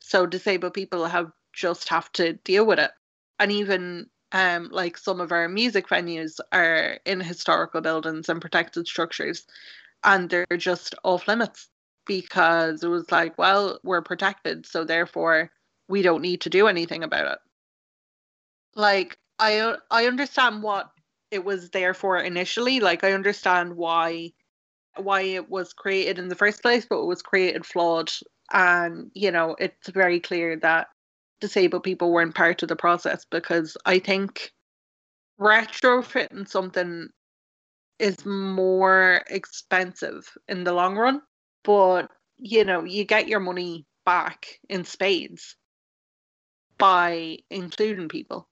So 0.00 0.26
disabled 0.26 0.74
people 0.74 1.04
have 1.06 1.30
just 1.52 1.88
have 1.88 2.10
to 2.12 2.34
deal 2.44 2.66
with 2.66 2.78
it. 2.78 2.90
And 3.38 3.52
even 3.52 4.06
um 4.32 4.68
like 4.72 4.98
some 4.98 5.20
of 5.20 5.32
our 5.32 5.48
music 5.48 5.88
venues 5.88 6.38
are 6.52 6.98
in 7.04 7.20
historical 7.20 7.80
buildings 7.80 8.28
and 8.28 8.40
protected 8.40 8.86
structures 8.86 9.46
and 10.04 10.28
they're 10.28 10.46
just 10.58 10.94
off 11.04 11.28
limits 11.28 11.68
because 12.06 12.82
it 12.82 12.88
was 12.88 13.10
like 13.10 13.36
well 13.38 13.78
we're 13.82 14.02
protected 14.02 14.66
so 14.66 14.84
therefore 14.84 15.50
we 15.88 16.02
don't 16.02 16.22
need 16.22 16.40
to 16.40 16.50
do 16.50 16.66
anything 16.66 17.04
about 17.04 17.32
it. 17.32 17.38
Like 18.74 19.18
i 19.38 19.76
i 19.90 20.06
understand 20.06 20.62
what 20.62 20.90
it 21.30 21.44
was 21.44 21.70
there 21.70 21.94
for 21.94 22.18
initially 22.18 22.80
like 22.80 23.04
i 23.04 23.12
understand 23.12 23.76
why 23.76 24.30
why 24.96 25.20
it 25.20 25.50
was 25.50 25.72
created 25.72 26.18
in 26.18 26.28
the 26.28 26.34
first 26.34 26.62
place 26.62 26.86
but 26.88 27.00
it 27.00 27.06
was 27.06 27.22
created 27.22 27.66
flawed 27.66 28.10
and 28.52 29.10
you 29.14 29.30
know 29.30 29.56
it's 29.58 29.88
very 29.88 30.20
clear 30.20 30.56
that 30.56 30.88
disabled 31.40 31.82
people 31.82 32.12
weren't 32.12 32.34
part 32.34 32.62
of 32.62 32.68
the 32.68 32.76
process 32.76 33.26
because 33.30 33.76
i 33.84 33.98
think 33.98 34.52
retrofitting 35.38 36.48
something 36.48 37.08
is 37.98 38.24
more 38.24 39.22
expensive 39.28 40.36
in 40.48 40.64
the 40.64 40.72
long 40.72 40.96
run 40.96 41.20
but 41.66 42.10
you 42.38 42.64
know 42.64 42.84
you 42.84 43.04
get 43.04 43.28
your 43.28 43.40
money 43.40 43.84
back 44.06 44.60
in 44.70 44.84
spades 44.84 45.56
by 46.78 47.38
including 47.50 48.08
people. 48.08 48.48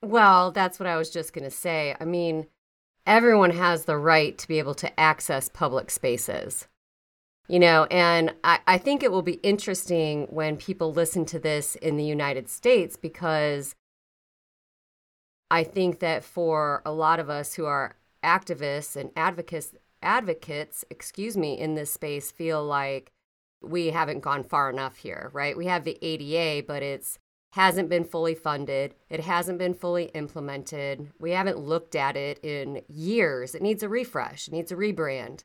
Well 0.00 0.52
that's 0.52 0.78
what 0.78 0.86
i 0.86 0.96
was 0.96 1.10
just 1.10 1.32
going 1.32 1.44
to 1.44 1.50
say. 1.50 1.94
I 2.00 2.04
mean 2.04 2.46
everyone 3.06 3.50
has 3.50 3.84
the 3.84 3.98
right 3.98 4.38
to 4.38 4.48
be 4.48 4.58
able 4.58 4.74
to 4.74 4.98
access 4.98 5.50
public 5.50 5.90
spaces 5.90 6.68
you 7.46 7.58
know, 7.58 7.84
and 7.90 8.34
I, 8.42 8.60
I 8.66 8.78
think 8.78 9.02
it 9.02 9.12
will 9.12 9.22
be 9.22 9.34
interesting 9.34 10.26
when 10.30 10.56
people 10.56 10.92
listen 10.92 11.26
to 11.26 11.38
this 11.38 11.74
in 11.76 11.96
the 11.96 12.04
United 12.04 12.48
States 12.48 12.96
because 12.96 13.74
I 15.50 15.62
think 15.62 15.98
that 15.98 16.24
for 16.24 16.80
a 16.86 16.92
lot 16.92 17.20
of 17.20 17.28
us 17.28 17.54
who 17.54 17.66
are 17.66 17.96
activists 18.24 18.96
and 18.96 19.10
advocates 19.14 19.74
advocates, 20.04 20.84
excuse 20.90 21.36
me, 21.36 21.58
in 21.58 21.74
this 21.74 21.90
space 21.90 22.30
feel 22.30 22.64
like 22.64 23.12
we 23.62 23.88
haven't 23.90 24.20
gone 24.20 24.44
far 24.44 24.70
enough 24.70 24.96
here, 24.96 25.30
right? 25.32 25.56
We 25.56 25.66
have 25.66 25.84
the 25.84 25.98
ADA, 26.02 26.66
but 26.66 26.82
it's 26.82 27.18
hasn't 27.52 27.88
been 27.88 28.04
fully 28.04 28.34
funded. 28.34 28.94
It 29.08 29.20
hasn't 29.20 29.58
been 29.58 29.74
fully 29.74 30.06
implemented. 30.06 31.12
We 31.20 31.30
haven't 31.30 31.58
looked 31.58 31.94
at 31.94 32.16
it 32.16 32.40
in 32.44 32.82
years. 32.88 33.54
It 33.54 33.62
needs 33.62 33.82
a 33.82 33.88
refresh. 33.88 34.48
It 34.48 34.52
needs 34.54 34.72
a 34.72 34.76
rebrand 34.76 35.44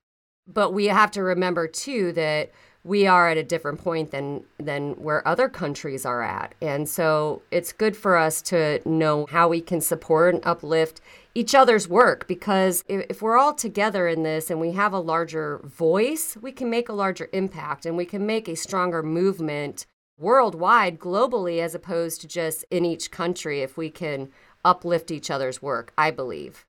but 0.51 0.73
we 0.73 0.85
have 0.85 1.11
to 1.11 1.23
remember 1.23 1.67
too 1.67 2.11
that 2.13 2.51
we 2.83 3.05
are 3.05 3.29
at 3.29 3.37
a 3.37 3.43
different 3.43 3.79
point 3.79 4.11
than 4.11 4.43
than 4.57 4.93
where 4.93 5.27
other 5.27 5.49
countries 5.49 6.05
are 6.05 6.21
at. 6.21 6.55
And 6.61 6.87
so 6.87 7.41
it's 7.51 7.73
good 7.73 7.95
for 7.95 8.17
us 8.17 8.41
to 8.43 8.81
know 8.87 9.25
how 9.29 9.49
we 9.49 9.61
can 9.61 9.81
support 9.81 10.35
and 10.35 10.45
uplift 10.45 11.01
each 11.35 11.53
other's 11.53 11.87
work 11.87 12.27
because 12.27 12.83
if, 12.87 13.21
we're 13.21 13.37
all 13.37 13.53
together 13.53 14.07
in 14.07 14.23
this 14.23 14.49
and 14.49 14.59
we 14.59 14.71
have 14.71 14.93
a 14.93 14.99
larger 14.99 15.59
voice 15.63 16.35
we 16.41 16.51
can 16.51 16.69
make 16.69 16.89
a 16.89 16.93
larger 16.93 17.29
impact 17.33 17.85
and 17.85 17.95
we 17.95 18.05
can 18.05 18.25
make 18.25 18.47
a 18.47 18.55
stronger 18.55 19.03
movement 19.03 19.85
worldwide 20.17 20.99
globally 20.99 21.61
as 21.61 21.75
opposed 21.75 22.19
to 22.19 22.27
just 22.27 22.65
in 22.71 22.83
each 22.83 23.11
country 23.11 23.61
if 23.61 23.77
we 23.77 23.89
can 23.89 24.29
uplift 24.65 25.11
each 25.11 25.29
other's 25.29 25.61
work 25.61 25.93
i 25.97 26.09
believe 26.09 26.65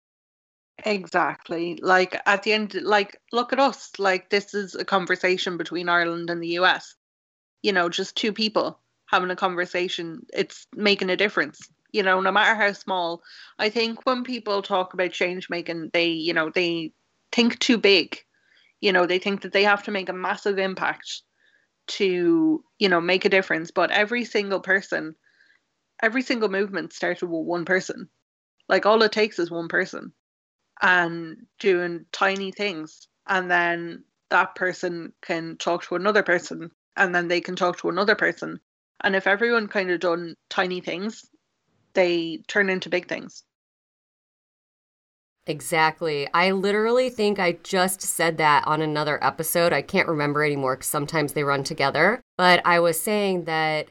Exactly. 0.84 1.78
Like 1.82 2.20
at 2.26 2.42
the 2.42 2.52
end, 2.52 2.74
like 2.82 3.20
look 3.32 3.52
at 3.52 3.58
us. 3.60 3.92
Like 3.98 4.30
this 4.30 4.54
is 4.54 4.74
a 4.74 4.84
conversation 4.84 5.56
between 5.56 5.88
Ireland 5.88 6.30
and 6.30 6.42
the 6.42 6.48
US. 6.60 6.94
You 7.62 7.72
know, 7.72 7.88
just 7.88 8.16
two 8.16 8.32
people 8.32 8.80
having 9.06 9.30
a 9.30 9.36
conversation. 9.36 10.26
It's 10.32 10.66
making 10.74 11.10
a 11.10 11.16
difference. 11.16 11.60
You 11.92 12.02
know, 12.02 12.20
no 12.20 12.30
matter 12.32 12.54
how 12.54 12.72
small. 12.72 13.22
I 13.58 13.68
think 13.70 14.06
when 14.06 14.24
people 14.24 14.62
talk 14.62 14.94
about 14.94 15.12
change 15.12 15.50
making, 15.50 15.90
they, 15.92 16.08
you 16.08 16.32
know, 16.32 16.50
they 16.50 16.92
think 17.32 17.58
too 17.58 17.78
big. 17.78 18.18
You 18.80 18.92
know, 18.92 19.06
they 19.06 19.18
think 19.18 19.42
that 19.42 19.52
they 19.52 19.64
have 19.64 19.82
to 19.84 19.90
make 19.92 20.08
a 20.10 20.14
massive 20.14 20.58
impact 20.58 21.22
to, 21.88 22.64
you 22.78 22.88
know, 22.88 23.00
make 23.00 23.24
a 23.26 23.30
difference. 23.30 23.70
But 23.72 23.90
every 23.92 24.24
single 24.24 24.60
person, 24.60 25.16
every 26.02 26.22
single 26.22 26.48
movement 26.50 26.92
started 26.92 27.26
with 27.26 27.46
one 27.46 27.64
person. 27.66 28.08
Like 28.68 28.86
all 28.86 29.02
it 29.02 29.12
takes 29.12 29.38
is 29.38 29.50
one 29.50 29.68
person 29.68 30.12
and 30.82 31.46
doing 31.58 32.06
tiny 32.12 32.52
things. 32.52 33.08
And 33.26 33.50
then 33.50 34.04
that 34.30 34.54
person 34.54 35.12
can 35.22 35.56
talk 35.56 35.84
to 35.84 35.96
another 35.96 36.22
person 36.22 36.70
and 36.96 37.14
then 37.14 37.28
they 37.28 37.40
can 37.40 37.56
talk 37.56 37.78
to 37.78 37.88
another 37.88 38.14
person. 38.14 38.60
And 39.02 39.16
if 39.16 39.26
everyone 39.26 39.68
kind 39.68 39.90
of 39.90 40.00
done 40.00 40.36
tiny 40.48 40.80
things, 40.80 41.24
they 41.94 42.42
turn 42.46 42.70
into 42.70 42.88
big 42.88 43.08
things. 43.08 43.44
Exactly. 45.46 46.28
I 46.32 46.52
literally 46.52 47.08
think 47.08 47.38
I 47.38 47.52
just 47.64 48.02
said 48.02 48.36
that 48.38 48.66
on 48.66 48.82
another 48.82 49.22
episode. 49.24 49.72
I 49.72 49.82
can't 49.82 50.06
remember 50.06 50.44
anymore 50.44 50.76
because 50.76 50.88
sometimes 50.88 51.32
they 51.32 51.42
run 51.42 51.64
together. 51.64 52.20
But 52.36 52.60
I 52.64 52.78
was 52.78 53.00
saying 53.00 53.44
that 53.44 53.90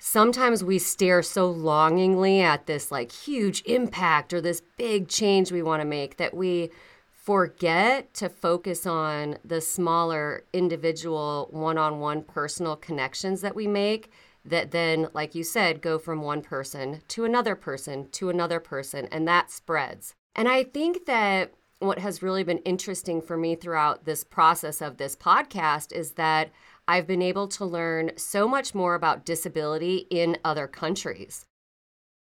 sometimes 0.00 0.64
we 0.64 0.78
stare 0.78 1.22
so 1.22 1.48
longingly 1.48 2.40
at 2.40 2.66
this 2.66 2.90
like 2.90 3.12
huge 3.12 3.62
impact 3.66 4.32
or 4.32 4.40
this 4.40 4.62
big 4.78 5.06
change 5.08 5.52
we 5.52 5.62
want 5.62 5.80
to 5.80 5.86
make 5.86 6.16
that 6.16 6.34
we 6.34 6.70
forget 7.12 8.12
to 8.14 8.28
focus 8.28 8.86
on 8.86 9.36
the 9.44 9.60
smaller 9.60 10.42
individual 10.54 11.48
one-on-one 11.50 12.22
personal 12.22 12.74
connections 12.76 13.42
that 13.42 13.54
we 13.54 13.66
make 13.66 14.10
that 14.42 14.70
then 14.70 15.06
like 15.12 15.34
you 15.34 15.44
said 15.44 15.82
go 15.82 15.98
from 15.98 16.22
one 16.22 16.40
person 16.40 17.02
to 17.06 17.26
another 17.26 17.54
person 17.54 18.08
to 18.10 18.30
another 18.30 18.58
person 18.58 19.06
and 19.12 19.28
that 19.28 19.50
spreads. 19.50 20.14
And 20.34 20.48
i 20.48 20.64
think 20.64 21.04
that 21.04 21.52
what 21.78 21.98
has 21.98 22.22
really 22.22 22.44
been 22.44 22.58
interesting 22.58 23.20
for 23.20 23.36
me 23.36 23.54
throughout 23.54 24.04
this 24.04 24.24
process 24.24 24.80
of 24.80 24.96
this 24.96 25.14
podcast 25.14 25.92
is 25.92 26.12
that 26.12 26.50
I've 26.90 27.06
been 27.06 27.22
able 27.22 27.46
to 27.46 27.64
learn 27.64 28.10
so 28.16 28.48
much 28.48 28.74
more 28.74 28.96
about 28.96 29.24
disability 29.24 30.08
in 30.10 30.38
other 30.44 30.66
countries. 30.66 31.46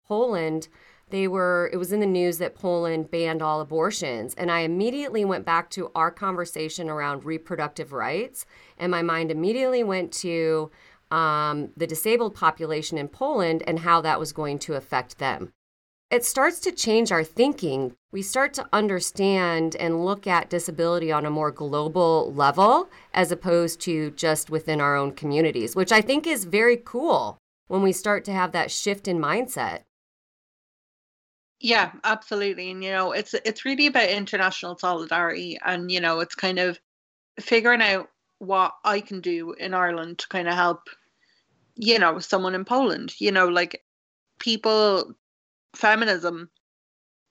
Poland, 0.06 0.68
they 1.10 1.26
were 1.26 1.68
it 1.72 1.78
was 1.78 1.90
in 1.90 1.98
the 1.98 2.06
news 2.06 2.38
that 2.38 2.54
Poland 2.54 3.10
banned 3.10 3.42
all 3.42 3.60
abortions 3.60 4.34
and 4.34 4.52
I 4.52 4.60
immediately 4.60 5.24
went 5.24 5.44
back 5.44 5.68
to 5.70 5.90
our 5.96 6.12
conversation 6.12 6.88
around 6.88 7.24
reproductive 7.24 7.92
rights 7.92 8.46
and 8.78 8.92
my 8.92 9.02
mind 9.02 9.32
immediately 9.32 9.82
went 9.82 10.12
to 10.26 10.70
um, 11.10 11.72
the 11.76 11.88
disabled 11.88 12.36
population 12.36 12.98
in 12.98 13.08
Poland 13.08 13.64
and 13.66 13.80
how 13.80 14.00
that 14.02 14.20
was 14.20 14.32
going 14.32 14.60
to 14.60 14.74
affect 14.74 15.18
them 15.18 15.52
it 16.12 16.24
starts 16.26 16.60
to 16.60 16.70
change 16.70 17.10
our 17.10 17.24
thinking. 17.24 17.96
We 18.12 18.20
start 18.20 18.52
to 18.54 18.68
understand 18.74 19.74
and 19.76 20.04
look 20.04 20.26
at 20.26 20.50
disability 20.50 21.10
on 21.10 21.24
a 21.24 21.30
more 21.30 21.50
global 21.50 22.32
level 22.34 22.90
as 23.14 23.32
opposed 23.32 23.80
to 23.82 24.10
just 24.10 24.50
within 24.50 24.82
our 24.82 24.94
own 24.94 25.12
communities, 25.12 25.74
which 25.74 25.90
I 25.90 26.02
think 26.02 26.26
is 26.26 26.44
very 26.44 26.76
cool 26.76 27.38
when 27.68 27.82
we 27.82 27.92
start 27.92 28.24
to 28.26 28.32
have 28.32 28.52
that 28.52 28.70
shift 28.70 29.08
in 29.08 29.18
mindset. 29.18 29.84
Yeah, 31.58 31.92
absolutely. 32.04 32.70
And 32.70 32.84
you 32.84 32.90
know, 32.90 33.12
it's 33.12 33.34
it's 33.34 33.64
really 33.64 33.86
about 33.86 34.10
international 34.10 34.76
solidarity 34.76 35.58
and 35.64 35.90
you 35.90 36.00
know, 36.00 36.20
it's 36.20 36.34
kind 36.34 36.58
of 36.58 36.78
figuring 37.40 37.80
out 37.80 38.08
what 38.38 38.74
I 38.84 39.00
can 39.00 39.20
do 39.20 39.52
in 39.52 39.72
Ireland 39.72 40.18
to 40.18 40.28
kind 40.28 40.48
of 40.48 40.54
help 40.54 40.88
you 41.76 41.98
know, 41.98 42.18
someone 42.18 42.54
in 42.54 42.64
Poland, 42.64 43.14
you 43.18 43.32
know, 43.32 43.48
like 43.48 43.82
people, 44.38 45.14
feminism, 45.74 46.50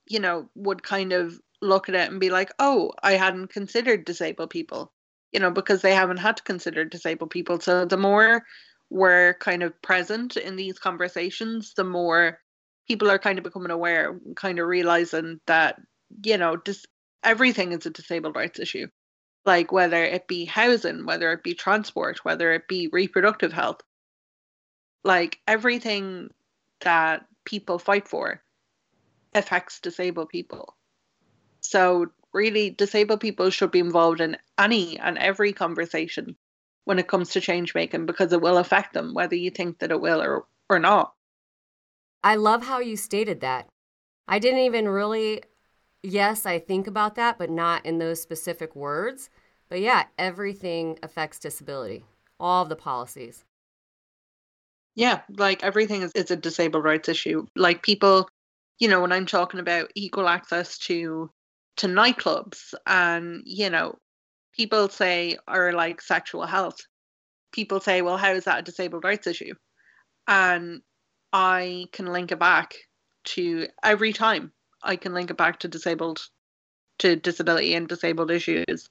you 0.07 0.19
know, 0.19 0.49
would 0.55 0.83
kind 0.83 1.13
of 1.13 1.39
look 1.61 1.89
at 1.89 1.95
it 1.95 2.09
and 2.09 2.19
be 2.19 2.29
like, 2.29 2.51
oh, 2.59 2.91
I 3.03 3.13
hadn't 3.13 3.47
considered 3.47 4.05
disabled 4.05 4.49
people, 4.49 4.91
you 5.31 5.39
know, 5.39 5.51
because 5.51 5.81
they 5.81 5.93
haven't 5.93 6.17
had 6.17 6.37
to 6.37 6.43
consider 6.43 6.85
disabled 6.85 7.29
people. 7.29 7.59
So 7.59 7.85
the 7.85 7.97
more 7.97 8.43
we're 8.89 9.35
kind 9.35 9.63
of 9.63 9.79
present 9.81 10.37
in 10.37 10.55
these 10.55 10.79
conversations, 10.79 11.73
the 11.75 11.83
more 11.83 12.39
people 12.87 13.09
are 13.09 13.19
kind 13.19 13.37
of 13.37 13.43
becoming 13.43 13.71
aware, 13.71 14.19
kind 14.35 14.59
of 14.59 14.67
realizing 14.67 15.39
that, 15.47 15.79
you 16.25 16.37
know, 16.37 16.57
just 16.57 16.87
everything 17.23 17.71
is 17.71 17.85
a 17.85 17.89
disabled 17.89 18.35
rights 18.35 18.59
issue. 18.59 18.87
Like 19.45 19.71
whether 19.71 20.03
it 20.03 20.27
be 20.27 20.45
housing, 20.45 21.05
whether 21.05 21.31
it 21.31 21.43
be 21.43 21.53
transport, 21.53 22.25
whether 22.25 22.51
it 22.51 22.67
be 22.67 22.89
reproductive 22.91 23.53
health. 23.53 23.81
Like 25.03 25.39
everything 25.47 26.29
that 26.81 27.25
people 27.45 27.79
fight 27.79 28.07
for 28.07 28.43
affects 29.33 29.79
disabled 29.79 30.29
people. 30.29 30.75
So 31.61 32.07
really 32.33 32.69
disabled 32.69 33.19
people 33.19 33.49
should 33.49 33.71
be 33.71 33.79
involved 33.79 34.21
in 34.21 34.37
any 34.57 34.97
and 34.99 35.17
every 35.17 35.53
conversation 35.53 36.35
when 36.85 36.99
it 36.99 37.07
comes 37.07 37.31
to 37.31 37.41
change 37.41 37.75
making 37.75 38.05
because 38.05 38.33
it 38.33 38.41
will 38.41 38.57
affect 38.57 38.93
them 38.93 39.13
whether 39.13 39.35
you 39.35 39.51
think 39.51 39.79
that 39.79 39.91
it 39.91 40.01
will 40.01 40.21
or 40.21 40.45
or 40.69 40.79
not. 40.79 41.13
I 42.23 42.35
love 42.35 42.65
how 42.65 42.79
you 42.79 42.95
stated 42.95 43.41
that. 43.41 43.67
I 44.27 44.39
didn't 44.39 44.59
even 44.59 44.87
really 44.87 45.43
yes, 46.03 46.45
I 46.45 46.59
think 46.59 46.87
about 46.87 47.15
that, 47.15 47.37
but 47.37 47.49
not 47.49 47.85
in 47.85 47.99
those 47.99 48.21
specific 48.21 48.75
words. 48.75 49.29
But 49.69 49.81
yeah, 49.81 50.05
everything 50.17 50.99
affects 51.03 51.39
disability. 51.39 52.03
All 52.39 52.63
of 52.63 52.69
the 52.69 52.75
policies. 52.75 53.45
Yeah, 54.95 55.21
like 55.37 55.63
everything 55.63 56.01
is, 56.01 56.11
is 56.13 56.31
a 56.31 56.35
disabled 56.35 56.83
rights 56.83 57.07
issue. 57.07 57.47
Like 57.55 57.81
people, 57.83 58.29
you 58.81 58.87
know, 58.87 58.99
when 58.99 59.11
I'm 59.11 59.27
talking 59.27 59.59
about 59.59 59.91
equal 59.95 60.27
access 60.27 60.79
to 60.79 61.29
to 61.77 61.87
nightclubs 61.87 62.73
and, 62.87 63.43
you 63.45 63.69
know, 63.69 63.95
people 64.53 64.89
say 64.89 65.37
are 65.47 65.71
like 65.71 66.01
sexual 66.01 66.45
health. 66.47 66.77
People 67.53 67.79
say, 67.79 68.01
well, 68.01 68.17
how 68.17 68.31
is 68.31 68.45
that 68.45 68.59
a 68.59 68.63
disabled 68.63 69.03
rights 69.03 69.27
issue? 69.27 69.53
And 70.27 70.81
I 71.31 71.85
can 71.93 72.07
link 72.07 72.31
it 72.31 72.39
back 72.39 72.73
to 73.25 73.67
every 73.83 74.13
time 74.13 74.51
I 74.81 74.95
can 74.95 75.13
link 75.13 75.29
it 75.29 75.37
back 75.37 75.59
to 75.59 75.67
disabled 75.67 76.19
to 76.99 77.15
disability 77.15 77.75
and 77.75 77.87
disabled 77.87 78.31
issues. 78.31 78.89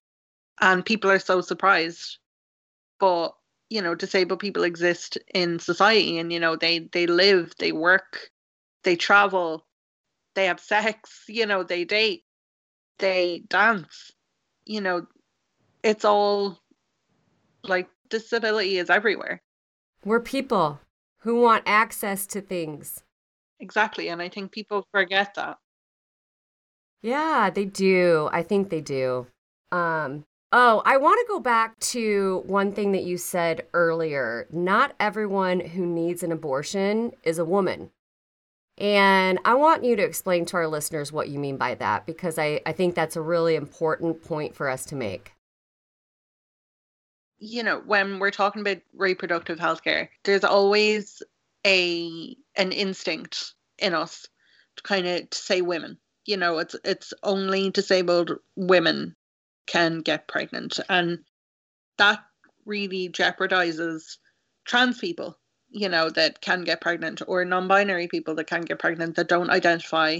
And 0.60 0.86
people 0.86 1.10
are 1.10 1.18
so 1.18 1.40
surprised. 1.40 2.18
But, 3.00 3.30
you 3.70 3.82
know, 3.82 3.96
disabled 3.96 4.38
people 4.38 4.62
exist 4.62 5.18
in 5.34 5.58
society 5.58 6.18
and, 6.18 6.32
you 6.32 6.38
know, 6.38 6.54
they 6.54 6.88
they 6.92 7.08
live, 7.08 7.52
they 7.58 7.72
work, 7.72 8.30
they 8.84 8.94
travel, 8.94 9.66
they 10.34 10.46
have 10.46 10.60
sex, 10.60 11.24
you 11.28 11.46
know, 11.46 11.62
they 11.62 11.84
date, 11.84 12.24
they 12.98 13.42
dance. 13.48 14.12
You 14.64 14.80
know, 14.80 15.06
it's 15.82 16.04
all 16.04 16.58
like 17.64 17.88
disability 18.08 18.78
is 18.78 18.90
everywhere. 18.90 19.42
We're 20.04 20.20
people 20.20 20.80
who 21.18 21.40
want 21.40 21.64
access 21.66 22.26
to 22.28 22.40
things. 22.40 23.02
Exactly. 23.58 24.08
And 24.08 24.22
I 24.22 24.28
think 24.28 24.52
people 24.52 24.86
forget 24.92 25.34
that. 25.34 25.58
Yeah, 27.02 27.50
they 27.50 27.64
do. 27.64 28.28
I 28.32 28.42
think 28.42 28.70
they 28.70 28.80
do. 28.80 29.26
Um, 29.72 30.24
oh, 30.52 30.82
I 30.84 30.96
want 30.96 31.18
to 31.20 31.32
go 31.32 31.40
back 31.40 31.78
to 31.80 32.42
one 32.46 32.72
thing 32.72 32.92
that 32.92 33.04
you 33.04 33.16
said 33.16 33.66
earlier. 33.72 34.46
Not 34.50 34.94
everyone 34.98 35.60
who 35.60 35.86
needs 35.86 36.22
an 36.22 36.32
abortion 36.32 37.12
is 37.22 37.38
a 37.38 37.44
woman. 37.44 37.90
And 38.80 39.38
I 39.44 39.54
want 39.54 39.84
you 39.84 39.94
to 39.96 40.02
explain 40.02 40.46
to 40.46 40.56
our 40.56 40.66
listeners 40.66 41.12
what 41.12 41.28
you 41.28 41.38
mean 41.38 41.58
by 41.58 41.74
that 41.76 42.06
because 42.06 42.38
I, 42.38 42.60
I 42.64 42.72
think 42.72 42.94
that's 42.94 43.16
a 43.16 43.20
really 43.20 43.54
important 43.54 44.24
point 44.24 44.56
for 44.56 44.68
us 44.68 44.86
to 44.86 44.96
make. 44.96 45.32
You 47.38 47.62
know, 47.62 47.82
when 47.86 48.18
we're 48.18 48.30
talking 48.30 48.62
about 48.62 48.78
reproductive 48.94 49.60
health 49.60 49.84
care, 49.84 50.10
there's 50.24 50.44
always 50.44 51.22
a 51.66 52.36
an 52.56 52.72
instinct 52.72 53.54
in 53.78 53.94
us 53.94 54.26
to 54.76 54.82
kind 54.82 55.06
of 55.06 55.28
to 55.28 55.38
say 55.38 55.60
women 55.60 55.98
you 56.30 56.36
know 56.36 56.58
it's 56.58 56.76
it's 56.84 57.12
only 57.22 57.70
disabled 57.70 58.32
women 58.56 59.16
can 59.66 60.00
get 60.00 60.28
pregnant 60.28 60.78
and 60.88 61.18
that 61.98 62.20
really 62.66 63.08
jeopardizes 63.08 64.18
trans 64.64 64.98
people 64.98 65.38
you 65.70 65.88
know 65.88 66.10
that 66.10 66.40
can 66.40 66.62
get 66.64 66.80
pregnant 66.80 67.22
or 67.26 67.44
non-binary 67.44 68.08
people 68.08 68.34
that 68.34 68.46
can 68.46 68.62
get 68.62 68.78
pregnant 68.78 69.16
that 69.16 69.28
don't 69.28 69.50
identify 69.50 70.18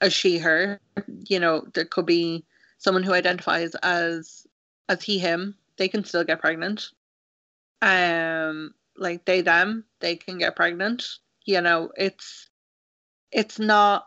as 0.00 0.12
she 0.12 0.38
her 0.38 0.80
you 1.28 1.38
know 1.40 1.64
there 1.74 1.84
could 1.84 2.06
be 2.06 2.44
someone 2.78 3.02
who 3.02 3.12
identifies 3.12 3.74
as 3.76 4.46
as 4.88 5.02
he 5.02 5.18
him 5.18 5.54
they 5.76 5.88
can 5.88 6.04
still 6.04 6.24
get 6.24 6.40
pregnant 6.40 6.90
um 7.82 8.74
like 8.96 9.24
they 9.24 9.40
them 9.40 9.84
they 10.00 10.16
can 10.16 10.38
get 10.38 10.56
pregnant 10.56 11.04
you 11.44 11.60
know 11.60 11.90
it's 11.96 12.48
it's 13.30 13.58
not 13.58 14.06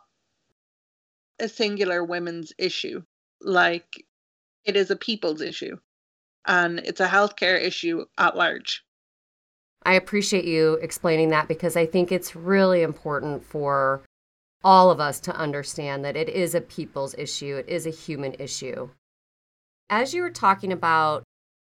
a 1.40 1.50
singular 1.50 2.04
women's 2.04 2.54
issue. 2.58 3.02
Like 3.42 4.06
it 4.64 4.76
is 4.76 4.92
a 4.92 4.96
people's 4.96 5.42
issue 5.42 5.78
and 6.46 6.80
it's 6.80 7.00
a 7.00 7.08
healthcare 7.08 7.60
issue 7.62 8.06
at 8.18 8.38
large. 8.38 8.84
I 9.84 9.94
appreciate 9.94 10.46
you 10.46 10.74
explaining 10.82 11.30
that 11.30 11.48
because 11.48 11.76
I 11.76 11.86
think 11.86 12.12
it's 12.12 12.36
really 12.36 12.82
important 12.84 13.44
for 13.44 14.04
all 14.64 14.92
of 14.92 15.00
us 15.00 15.20
to 15.22 15.36
understand 15.36 16.06
that 16.06 16.16
it 16.16 16.30
is 16.30 16.54
a 16.54 16.62
people's 16.62 17.16
issue, 17.18 17.58
it 17.58 17.68
is 17.68 17.88
a 17.88 17.92
human 17.92 18.36
issue. 18.36 18.90
As 19.90 20.14
you 20.14 20.22
were 20.22 20.30
talking 20.30 20.72
about 20.72 21.24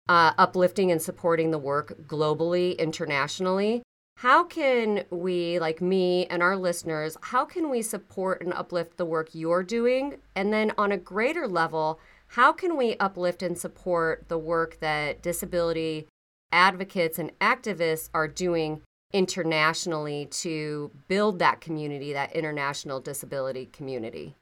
uh, 0.09 0.33
uplifting 0.37 0.91
and 0.91 1.01
supporting 1.01 1.53
the 1.53 1.59
work 1.59 1.95
globally, 2.07 2.77
internationally, 2.79 3.83
how 4.17 4.45
can 4.45 5.05
we, 5.11 5.59
like 5.61 5.81
me 5.81 6.27
and 6.27 6.43
our 6.43 6.57
listeners, 6.57 7.17
how 7.23 7.45
can 7.45 7.71
we 7.71 7.81
support 7.81 8.43
and 8.43 8.53
uplift 8.53 8.97
the 8.97 9.07
work 9.07 9.31
you're 9.33 9.63
doing? 9.63 10.17
And 10.35 10.53
then 10.53 10.73
on 10.77 10.93
a 10.93 10.99
greater 10.99 11.47
level, 11.47 12.01
how 12.27 12.53
can 12.53 12.77
we 12.77 12.97
uplift 12.97 13.43
and 13.43 13.57
support 13.57 14.29
the 14.29 14.37
work 14.37 14.81
that 14.81 15.23
disability 15.23 16.07
advocates 16.53 17.19
and 17.19 17.33
activists 17.41 18.09
are 18.15 18.29
doing 18.29 18.83
internationally 19.13 20.27
to 20.27 20.91
build 21.09 21.39
that 21.39 21.61
community, 21.61 22.13
that 22.13 22.35
international 22.35 23.01
disability 23.01 23.67
community? 23.67 24.37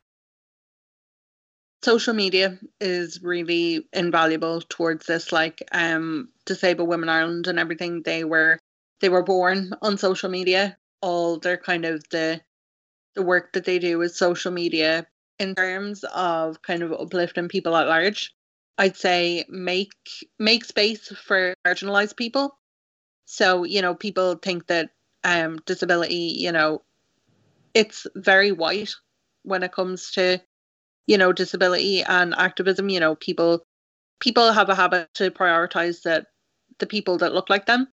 Social 1.82 2.12
media 2.12 2.58
is 2.80 3.22
really 3.22 3.86
invaluable 3.92 4.60
towards 4.68 5.06
this. 5.06 5.32
Like 5.32 5.62
um, 5.72 6.28
Disabled 6.44 6.88
Women 6.88 7.08
Ireland 7.08 7.46
and 7.46 7.58
everything, 7.58 8.02
they 8.02 8.24
were 8.24 8.58
they 9.00 9.08
were 9.08 9.22
born 9.22 9.72
on 9.80 9.96
social 9.96 10.28
media. 10.28 10.76
All 11.00 11.38
their 11.38 11.56
kind 11.56 11.84
of 11.84 12.02
the 12.10 12.40
the 13.14 13.22
work 13.22 13.52
that 13.52 13.64
they 13.64 13.78
do 13.78 14.00
is 14.02 14.16
social 14.16 14.50
media 14.50 15.06
in 15.38 15.54
terms 15.54 16.04
of 16.14 16.62
kind 16.62 16.82
of 16.82 16.92
uplifting 16.92 17.48
people 17.48 17.76
at 17.76 17.86
large. 17.86 18.34
I'd 18.78 18.96
say 18.96 19.44
make 19.48 19.92
make 20.38 20.64
space 20.64 21.08
for 21.08 21.54
marginalized 21.66 22.16
people. 22.16 22.56
So, 23.26 23.64
you 23.64 23.82
know, 23.82 23.94
people 23.94 24.36
think 24.36 24.68
that 24.68 24.90
um 25.24 25.58
disability, 25.66 26.36
you 26.38 26.52
know, 26.52 26.82
it's 27.74 28.06
very 28.14 28.52
white 28.52 28.94
when 29.42 29.62
it 29.62 29.72
comes 29.72 30.12
to, 30.12 30.40
you 31.06 31.18
know, 31.18 31.32
disability 31.32 32.02
and 32.02 32.34
activism. 32.34 32.88
You 32.88 33.00
know, 33.00 33.16
people 33.16 33.66
people 34.20 34.52
have 34.52 34.68
a 34.68 34.74
habit 34.74 35.12
to 35.14 35.30
prioritize 35.30 36.02
that 36.02 36.26
the 36.78 36.86
people 36.86 37.18
that 37.18 37.34
look 37.34 37.50
like 37.50 37.66
them 37.66 37.88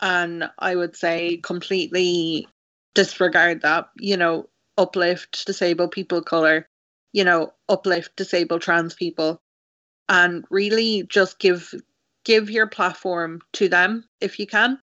and 0.00 0.50
I 0.58 0.76
would 0.76 0.96
say 0.96 1.38
completely 1.38 2.48
disregard 2.94 3.62
that, 3.62 3.88
you 3.98 4.16
know, 4.16 4.48
uplift 4.78 5.46
disabled 5.46 5.92
people 5.92 6.22
color, 6.22 6.68
you 7.12 7.24
know, 7.24 7.52
uplift 7.68 8.14
disabled 8.16 8.62
trans 8.62 8.94
people 8.94 9.40
and 10.08 10.44
really 10.50 11.04
just 11.08 11.38
give 11.38 11.74
give 12.24 12.50
your 12.50 12.66
platform 12.66 13.40
to 13.52 13.68
them 13.68 14.04
if 14.20 14.38
you 14.38 14.46
can 14.46 14.78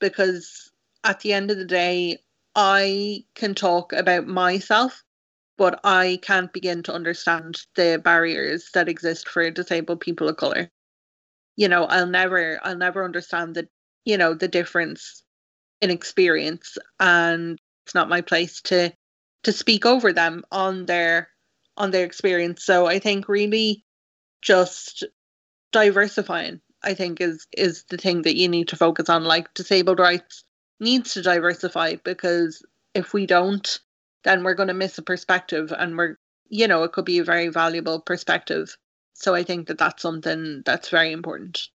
because 0.00 0.70
at 1.04 1.20
the 1.20 1.32
end 1.32 1.50
of 1.50 1.58
the 1.58 1.64
day 1.64 2.18
I 2.54 3.24
can 3.34 3.54
talk 3.54 3.92
about 3.92 4.26
myself 4.26 5.02
but 5.58 5.80
I 5.84 6.18
can't 6.22 6.52
begin 6.52 6.82
to 6.84 6.92
understand 6.92 7.60
the 7.76 8.00
barriers 8.02 8.70
that 8.74 8.88
exist 8.88 9.28
for 9.28 9.50
disabled 9.50 10.00
people 10.00 10.28
of 10.28 10.36
color. 10.36 10.70
You 11.56 11.68
know, 11.68 11.84
I'll 11.84 12.06
never 12.06 12.60
I'll 12.62 12.76
never 12.76 13.04
understand 13.04 13.54
the 13.54 13.68
you 14.04 14.18
know 14.18 14.34
the 14.34 14.48
difference 14.48 15.22
in 15.80 15.90
experience 15.90 16.78
and 17.00 17.58
it's 17.84 17.94
not 17.94 18.08
my 18.08 18.20
place 18.20 18.60
to 18.62 18.92
to 19.42 19.52
speak 19.52 19.84
over 19.86 20.12
them 20.12 20.42
on 20.50 20.86
their 20.86 21.28
on 21.76 21.90
their 21.90 22.04
experience 22.04 22.64
so 22.64 22.86
i 22.86 22.98
think 22.98 23.28
really 23.28 23.84
just 24.42 25.04
diversifying 25.72 26.60
i 26.82 26.94
think 26.94 27.20
is 27.20 27.46
is 27.56 27.84
the 27.90 27.96
thing 27.96 28.22
that 28.22 28.36
you 28.36 28.48
need 28.48 28.68
to 28.68 28.76
focus 28.76 29.08
on 29.08 29.24
like 29.24 29.52
disabled 29.54 29.98
rights 29.98 30.44
needs 30.80 31.14
to 31.14 31.22
diversify 31.22 31.96
because 32.04 32.62
if 32.94 33.12
we 33.12 33.26
don't, 33.26 33.78
then 34.24 34.42
we're 34.42 34.54
going 34.54 34.68
to 34.68 34.74
miss 34.74 34.98
a 34.98 35.02
perspective 35.02 35.72
and 35.76 35.96
we're, 35.96 36.16
you 36.48 36.66
know, 36.66 36.82
it 36.82 36.92
could 36.92 37.04
be 37.04 37.18
a 37.18 37.24
very 37.24 37.48
valuable 37.48 38.00
perspective. 38.00 38.76
So 39.14 39.34
I 39.34 39.42
think 39.42 39.68
that 39.68 39.78
that's 39.78 40.02
something 40.02 40.62
that's 40.64 40.88
very 40.88 41.12
important. 41.12 41.68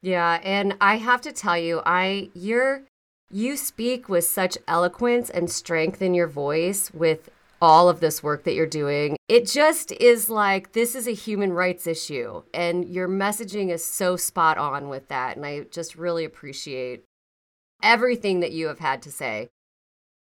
Yeah, 0.00 0.40
and 0.44 0.76
I 0.80 0.96
have 0.96 1.20
to 1.22 1.32
tell 1.32 1.58
you, 1.58 1.82
I 1.84 2.30
you're 2.32 2.84
you 3.30 3.56
speak 3.56 4.08
with 4.08 4.24
such 4.24 4.56
eloquence 4.66 5.28
and 5.28 5.50
strength 5.50 6.00
in 6.00 6.14
your 6.14 6.28
voice 6.28 6.90
with 6.94 7.28
all 7.60 7.88
of 7.88 8.00
this 8.00 8.22
work 8.22 8.44
that 8.44 8.54
you're 8.54 8.66
doing. 8.66 9.16
It 9.28 9.46
just 9.46 9.92
is 9.92 10.30
like 10.30 10.72
this 10.72 10.94
is 10.94 11.06
a 11.06 11.12
human 11.12 11.52
rights 11.52 11.86
issue, 11.86 12.42
and 12.54 12.84
your 12.84 13.08
messaging 13.08 13.70
is 13.70 13.84
so 13.84 14.16
spot 14.16 14.58
on 14.58 14.88
with 14.88 15.08
that. 15.08 15.36
And 15.36 15.44
I 15.44 15.60
just 15.70 15.96
really 15.96 16.24
appreciate 16.24 17.04
everything 17.82 18.40
that 18.40 18.52
you 18.52 18.68
have 18.68 18.80
had 18.80 19.02
to 19.02 19.10
say. 19.10 19.48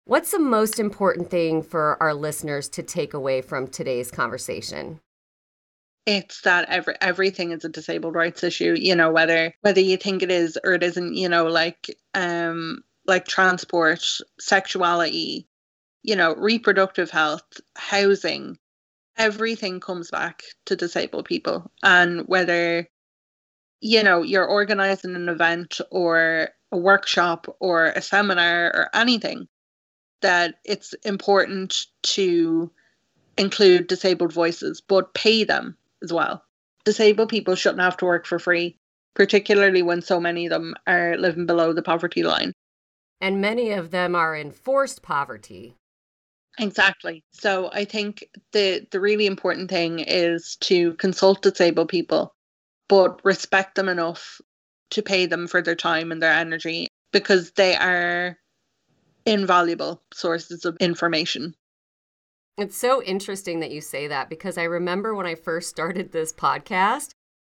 What's 0.06 0.32
the 0.32 0.40
most 0.40 0.80
important 0.80 1.32
thing 1.32 1.64
for 1.64 2.02
our 2.02 2.14
listeners 2.14 2.70
to 2.70 2.84
take 2.84 3.14
away 3.14 3.42
from 3.42 3.68
today's 3.68 4.12
conversation? 4.12 5.00
It's 6.06 6.42
that 6.42 6.70
every 6.70 6.94
everything 7.02 7.52
is 7.52 7.66
a 7.66 7.70
disabled 7.70 8.14
rights 8.14 8.44
issue, 8.44 8.76
you 8.78 8.96
know, 8.96 9.12
whether 9.12 9.54
whether 9.62 9.82
you 9.82 9.98
think 9.98 10.22
it 10.22 10.30
is 10.30 10.60
or 10.64 10.74
it 10.74 10.84
isn't, 10.84 11.16
you 11.16 11.28
know, 11.28 11.46
like 11.46 11.90
um 12.14 12.84
like 13.08 13.26
transport, 13.28 14.04
sexuality, 14.40 15.48
you 16.06 16.16
know, 16.16 16.36
reproductive 16.36 17.10
health, 17.10 17.60
housing, 17.76 18.60
everything 19.18 19.80
comes 19.80 20.12
back 20.12 20.44
to 20.66 20.76
disabled 20.76 21.26
people. 21.26 21.72
And 21.82 22.28
whether, 22.28 22.88
you 23.82 24.04
know, 24.04 24.22
you're 24.22 24.46
organizing 24.46 25.16
an 25.16 25.30
event 25.30 25.82
or 25.90 26.50
a 26.72 26.78
workshop 26.78 27.48
or 27.60 27.88
a 27.88 28.04
seminar 28.04 28.68
or 28.68 28.90
anything, 28.94 29.48
that 30.22 30.56
it's 30.64 30.94
important 31.04 31.88
to 32.04 32.72
include 33.36 33.88
disabled 33.88 34.32
voices, 34.32 34.82
but 34.82 35.14
pay 35.16 35.44
them 35.44 35.76
as 36.04 36.14
well. 36.14 36.44
Disabled 36.84 37.30
people 37.30 37.56
shouldn't 37.56 37.82
have 37.82 37.98
to 37.98 38.06
work 38.06 38.28
for 38.28 38.38
free, 38.38 38.78
particularly 39.16 39.82
when 39.82 40.04
so 40.04 40.20
many 40.20 40.46
of 40.46 40.52
them 40.52 40.76
are 40.86 41.18
living 41.18 41.48
below 41.48 41.74
the 41.74 41.82
poverty 41.82 42.22
line. 42.22 42.54
And 43.20 43.42
many 43.42 43.72
of 43.72 43.90
them 43.90 44.14
are 44.14 44.36
in 44.36 44.52
forced 44.52 45.02
poverty. 45.02 45.78
Exactly. 46.60 47.24
So 47.32 47.70
I 47.74 47.86
think 47.86 48.24
the 48.54 48.88
the 48.92 49.00
really 49.00 49.26
important 49.26 49.70
thing 49.70 50.00
is 50.00 50.58
to 50.62 50.94
consult 50.94 51.42
disabled 51.42 51.90
people, 51.90 52.34
but 52.88 53.24
respect 53.26 53.76
them 53.76 53.90
enough 53.90 54.40
to 54.92 55.02
pay 55.02 55.26
them 55.26 55.48
for 55.48 55.62
their 55.62 55.76
time 55.76 56.12
and 56.12 56.22
their 56.22 56.32
energy 56.32 56.88
because 57.12 57.52
they 57.52 57.76
are 57.76 58.38
invaluable 59.26 60.02
sources 60.14 60.66
of 60.66 60.78
information. 60.80 61.56
It's 62.58 62.78
so 62.78 63.04
interesting 63.04 63.60
that 63.60 63.72
you 63.72 63.82
say 63.82 64.08
that 64.08 64.30
because 64.30 64.58
I 64.58 64.64
remember 64.64 65.14
when 65.14 65.26
I 65.26 65.36
first 65.36 65.70
started 65.70 66.12
this 66.12 66.32
podcast 66.32 67.10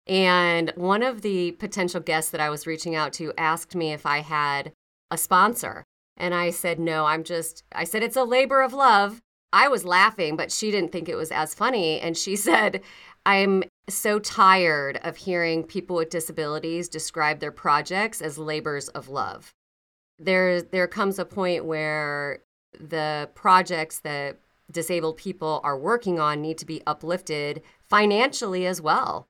and 0.06 0.72
one 0.76 1.02
of 1.02 1.22
the 1.22 1.52
potential 1.52 2.00
guests 2.00 2.30
that 2.30 2.40
I 2.40 2.50
was 2.50 2.66
reaching 2.66 2.94
out 2.94 3.12
to 3.14 3.32
asked 3.36 3.74
me 3.74 3.92
if 3.92 4.06
I 4.06 4.18
had 4.18 4.72
a 5.10 5.18
sponsor. 5.18 5.84
And 6.16 6.34
I 6.34 6.50
said, 6.50 6.78
no, 6.78 7.06
I'm 7.06 7.24
just, 7.24 7.64
I 7.72 7.84
said, 7.84 8.02
it's 8.02 8.16
a 8.16 8.24
labor 8.24 8.62
of 8.62 8.72
love. 8.72 9.20
I 9.52 9.68
was 9.68 9.84
laughing, 9.84 10.36
but 10.36 10.52
she 10.52 10.70
didn't 10.70 10.92
think 10.92 11.08
it 11.08 11.16
was 11.16 11.30
as 11.30 11.54
funny. 11.54 12.00
And 12.00 12.16
she 12.16 12.36
said, 12.48 12.82
I'm 13.24 13.64
so 13.88 14.18
tired 14.18 14.98
of 15.02 15.16
hearing 15.16 15.64
people 15.64 15.96
with 15.96 16.10
disabilities 16.10 16.88
describe 16.88 17.40
their 17.40 17.52
projects 17.52 18.20
as 18.20 18.38
labors 18.38 18.88
of 18.88 19.08
love. 19.08 19.52
There, 20.18 20.62
there 20.62 20.86
comes 20.86 21.18
a 21.18 21.24
point 21.24 21.64
where 21.64 22.40
the 22.78 23.28
projects 23.34 23.98
that 24.00 24.38
disabled 24.70 25.16
people 25.16 25.60
are 25.64 25.76
working 25.76 26.18
on 26.18 26.40
need 26.40 26.58
to 26.58 26.66
be 26.66 26.82
uplifted 26.86 27.62
financially 27.88 28.66
as 28.66 28.80
well 28.80 29.26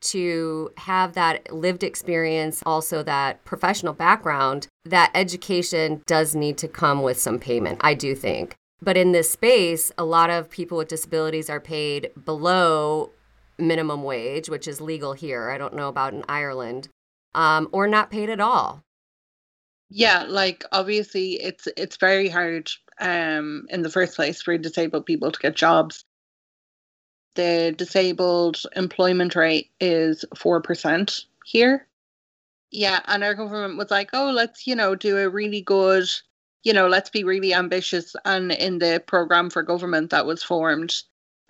to 0.00 0.70
have 0.76 1.14
that 1.14 1.52
lived 1.52 1.82
experience, 1.82 2.62
also 2.64 3.02
that 3.02 3.44
professional 3.44 3.92
background, 3.92 4.68
that 4.84 5.10
education 5.14 6.02
does 6.06 6.34
need 6.34 6.58
to 6.58 6.68
come 6.68 7.02
with 7.02 7.18
some 7.18 7.38
payment, 7.38 7.80
I 7.82 7.94
do 7.94 8.14
think. 8.14 8.54
But 8.80 8.96
in 8.96 9.12
this 9.12 9.30
space, 9.30 9.90
a 9.98 10.04
lot 10.04 10.30
of 10.30 10.50
people 10.50 10.78
with 10.78 10.88
disabilities 10.88 11.50
are 11.50 11.60
paid 11.60 12.10
below 12.24 13.10
minimum 13.58 14.02
wage, 14.02 14.48
which 14.48 14.68
is 14.68 14.80
legal 14.80 15.14
here. 15.14 15.50
I 15.50 15.58
don't 15.58 15.74
know 15.74 15.88
about 15.88 16.14
in 16.14 16.24
Ireland, 16.28 16.88
um, 17.34 17.68
or 17.72 17.88
not 17.88 18.10
paid 18.10 18.30
at 18.30 18.40
all. 18.40 18.84
Yeah, 19.90 20.24
like 20.28 20.64
obviously 20.70 21.42
it's 21.42 21.66
it's 21.76 21.96
very 21.96 22.28
hard 22.28 22.70
um, 23.00 23.66
in 23.70 23.82
the 23.82 23.90
first 23.90 24.16
place 24.16 24.42
for 24.42 24.56
disabled 24.58 25.06
people 25.06 25.32
to 25.32 25.40
get 25.40 25.56
jobs 25.56 26.04
the 27.38 27.72
disabled 27.78 28.60
employment 28.74 29.36
rate 29.36 29.70
is 29.80 30.24
4% 30.34 31.24
here. 31.44 31.86
Yeah, 32.72 32.98
and 33.06 33.22
our 33.22 33.34
government 33.34 33.78
was 33.78 33.92
like, 33.92 34.10
oh, 34.12 34.32
let's, 34.32 34.66
you 34.66 34.74
know, 34.74 34.96
do 34.96 35.16
a 35.16 35.28
really 35.28 35.60
good, 35.60 36.08
you 36.64 36.72
know, 36.72 36.88
let's 36.88 37.10
be 37.10 37.22
really 37.22 37.54
ambitious. 37.54 38.16
And 38.24 38.50
in 38.50 38.80
the 38.80 39.00
program 39.06 39.50
for 39.50 39.62
government 39.62 40.10
that 40.10 40.26
was 40.26 40.42
formed, 40.42 40.96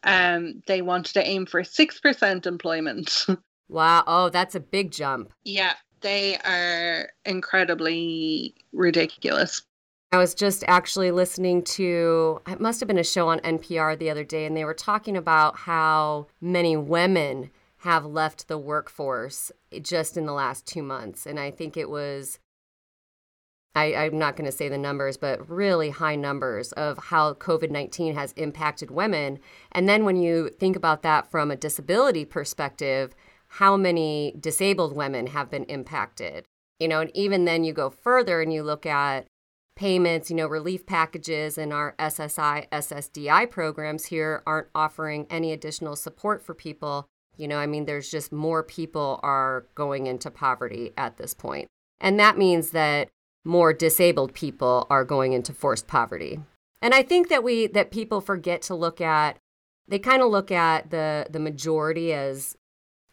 um, 0.05 0.63
they 0.67 0.83
wanted 0.83 1.15
to 1.15 1.27
aim 1.27 1.47
for 1.47 1.63
6% 1.63 2.47
employment. 2.47 3.27
wow. 3.71 4.05
Oh, 4.07 4.29
that's 4.29 4.55
a 4.55 4.61
big 4.61 4.91
jump. 4.91 5.33
Yeah, 5.45 5.73
they 6.03 6.37
are 6.37 7.09
incredibly 7.25 8.55
ridiculous. 8.73 9.63
I 10.11 10.17
was 10.17 10.35
just 10.35 10.65
actually 10.67 11.11
listening 11.11 11.63
to, 11.63 12.41
it 12.49 12.61
must 12.61 12.81
have 12.81 12.87
been 12.87 12.99
a 12.99 13.05
show 13.05 13.29
on 13.29 13.41
NPR 13.41 13.99
the 13.99 14.09
other 14.09 14.25
day, 14.25 14.47
and 14.47 14.57
they 14.57 14.65
were 14.65 14.73
talking 14.73 15.17
about 15.17 15.57
how 15.57 16.29
many 16.41 16.79
women 16.79 17.51
have 17.83 18.07
left 18.07 18.49
the 18.49 18.59
workforce 18.59 19.53
just 19.83 20.17
in 20.17 20.25
the 20.25 20.33
last 20.33 20.67
two 20.67 20.83
months. 20.83 21.27
And 21.27 21.39
I 21.39 21.51
think 21.51 21.77
it 21.77 21.91
was, 21.91 22.39
I, 23.75 23.95
I'm 23.95 24.19
not 24.19 24.35
going 24.35 24.47
to 24.47 24.57
say 24.57 24.71
the 24.71 24.79
numbers, 24.79 25.19
but 25.19 25.49
really 25.49 25.91
high 25.91 26.17
numbers 26.17 26.73
of 26.73 26.99
how 26.99 27.35
COVID 27.35 27.71
19 27.71 28.15
has 28.15 28.33
impacted 28.33 28.91
women. 28.91 29.39
And 29.73 29.87
then 29.87 30.07
when 30.07 30.17
you 30.17 30.49
think 30.49 30.75
about 30.75 31.03
that 31.03 31.31
from 31.31 31.51
a 31.51 31.57
disability 31.57 32.25
perspective, 32.25 33.15
how 33.49 33.77
many 33.77 34.35
disabled 34.41 34.97
women 34.97 35.29
have 35.29 35.51
been 35.51 35.65
impacted? 35.65 36.47
You 36.81 36.89
know, 36.89 37.01
and 37.01 37.11
even 37.15 37.45
then 37.45 37.63
you 37.63 37.75
go 37.75 37.91
further 37.91 38.41
and 38.41 38.53
you 38.53 38.63
look 38.63 38.87
at 38.87 39.27
payments, 39.79 40.29
you 40.29 40.37
know, 40.37 40.49
relief 40.49 40.85
packages 40.85 41.57
and 41.57 41.73
our 41.73 41.95
SSI, 42.01 42.69
SSDI 42.71 43.49
programs 43.49 44.07
here 44.07 44.43
aren't 44.45 44.67
offering 44.75 45.27
any 45.31 45.53
additional 45.53 45.95
support 45.95 46.43
for 46.43 46.53
people. 46.53 47.07
You 47.37 47.47
know, 47.47 47.59
I 47.59 47.67
mean, 47.67 47.85
there's 47.85 48.11
just 48.11 48.33
more 48.33 48.65
people 48.65 49.21
are 49.23 49.67
going 49.77 50.09
into 50.09 50.33
poverty 50.33 50.93
at 50.99 51.17
this 51.17 51.33
point. 51.33 51.69
And 52.01 52.19
that 52.19 52.37
means 52.37 52.71
that 52.71 53.09
more 53.45 53.73
disabled 53.73 54.35
people 54.35 54.87
are 54.91 55.05
going 55.05 55.33
into 55.33 55.53
forced 55.53 55.87
poverty. 55.87 56.41
And 56.83 56.93
I 56.93 57.03
think 57.05 57.29
that 57.29 57.45
we 57.45 57.69
that 57.69 57.93
people 57.93 58.21
forget 58.21 58.63
to 58.63 58.75
look 58.75 59.01
at 59.01 59.39
they 59.87 60.01
kind 60.01 60.23
of 60.23 60.31
look 60.31 60.51
at 60.51 60.91
the 60.91 61.27
the 61.31 61.41
majority 61.41 62.13
as 62.13 62.57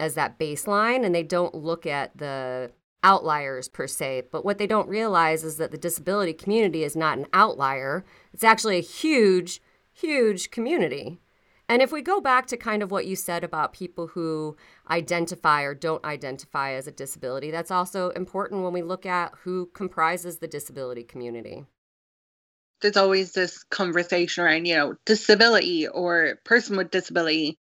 as 0.00 0.14
that 0.14 0.38
baseline 0.38 1.06
and 1.06 1.14
they 1.14 1.22
don't 1.22 1.54
look 1.54 1.86
at 1.86 2.16
the 2.18 2.72
outliers 3.06 3.68
per 3.68 3.86
se, 3.86 4.24
but 4.32 4.44
what 4.44 4.58
they 4.58 4.66
don't 4.66 4.88
realize 4.88 5.44
is 5.44 5.58
that 5.58 5.70
the 5.70 5.78
disability 5.78 6.32
community 6.32 6.82
is 6.82 6.96
not 6.96 7.16
an 7.16 7.26
outlier. 7.32 8.04
It's 8.34 8.42
actually 8.42 8.78
a 8.78 8.82
huge, 8.82 9.62
huge 9.92 10.50
community. 10.50 11.20
And 11.68 11.82
if 11.82 11.92
we 11.92 12.02
go 12.02 12.20
back 12.20 12.48
to 12.48 12.56
kind 12.56 12.82
of 12.82 12.90
what 12.90 13.06
you 13.06 13.14
said 13.14 13.44
about 13.44 13.72
people 13.72 14.08
who 14.08 14.56
identify 14.90 15.62
or 15.62 15.72
don't 15.72 16.04
identify 16.04 16.72
as 16.72 16.88
a 16.88 16.92
disability, 16.92 17.52
that's 17.52 17.70
also 17.70 18.10
important 18.10 18.64
when 18.64 18.72
we 18.72 18.82
look 18.82 19.06
at 19.06 19.32
who 19.44 19.70
comprises 19.72 20.38
the 20.38 20.48
disability 20.48 21.04
community. 21.04 21.64
There's 22.80 22.96
always 22.96 23.32
this 23.32 23.62
conversation 23.64 24.44
around, 24.44 24.66
you 24.66 24.74
know, 24.74 24.94
disability 25.06 25.86
or 25.86 26.38
person 26.44 26.76
with 26.76 26.90
disability. 26.90 27.56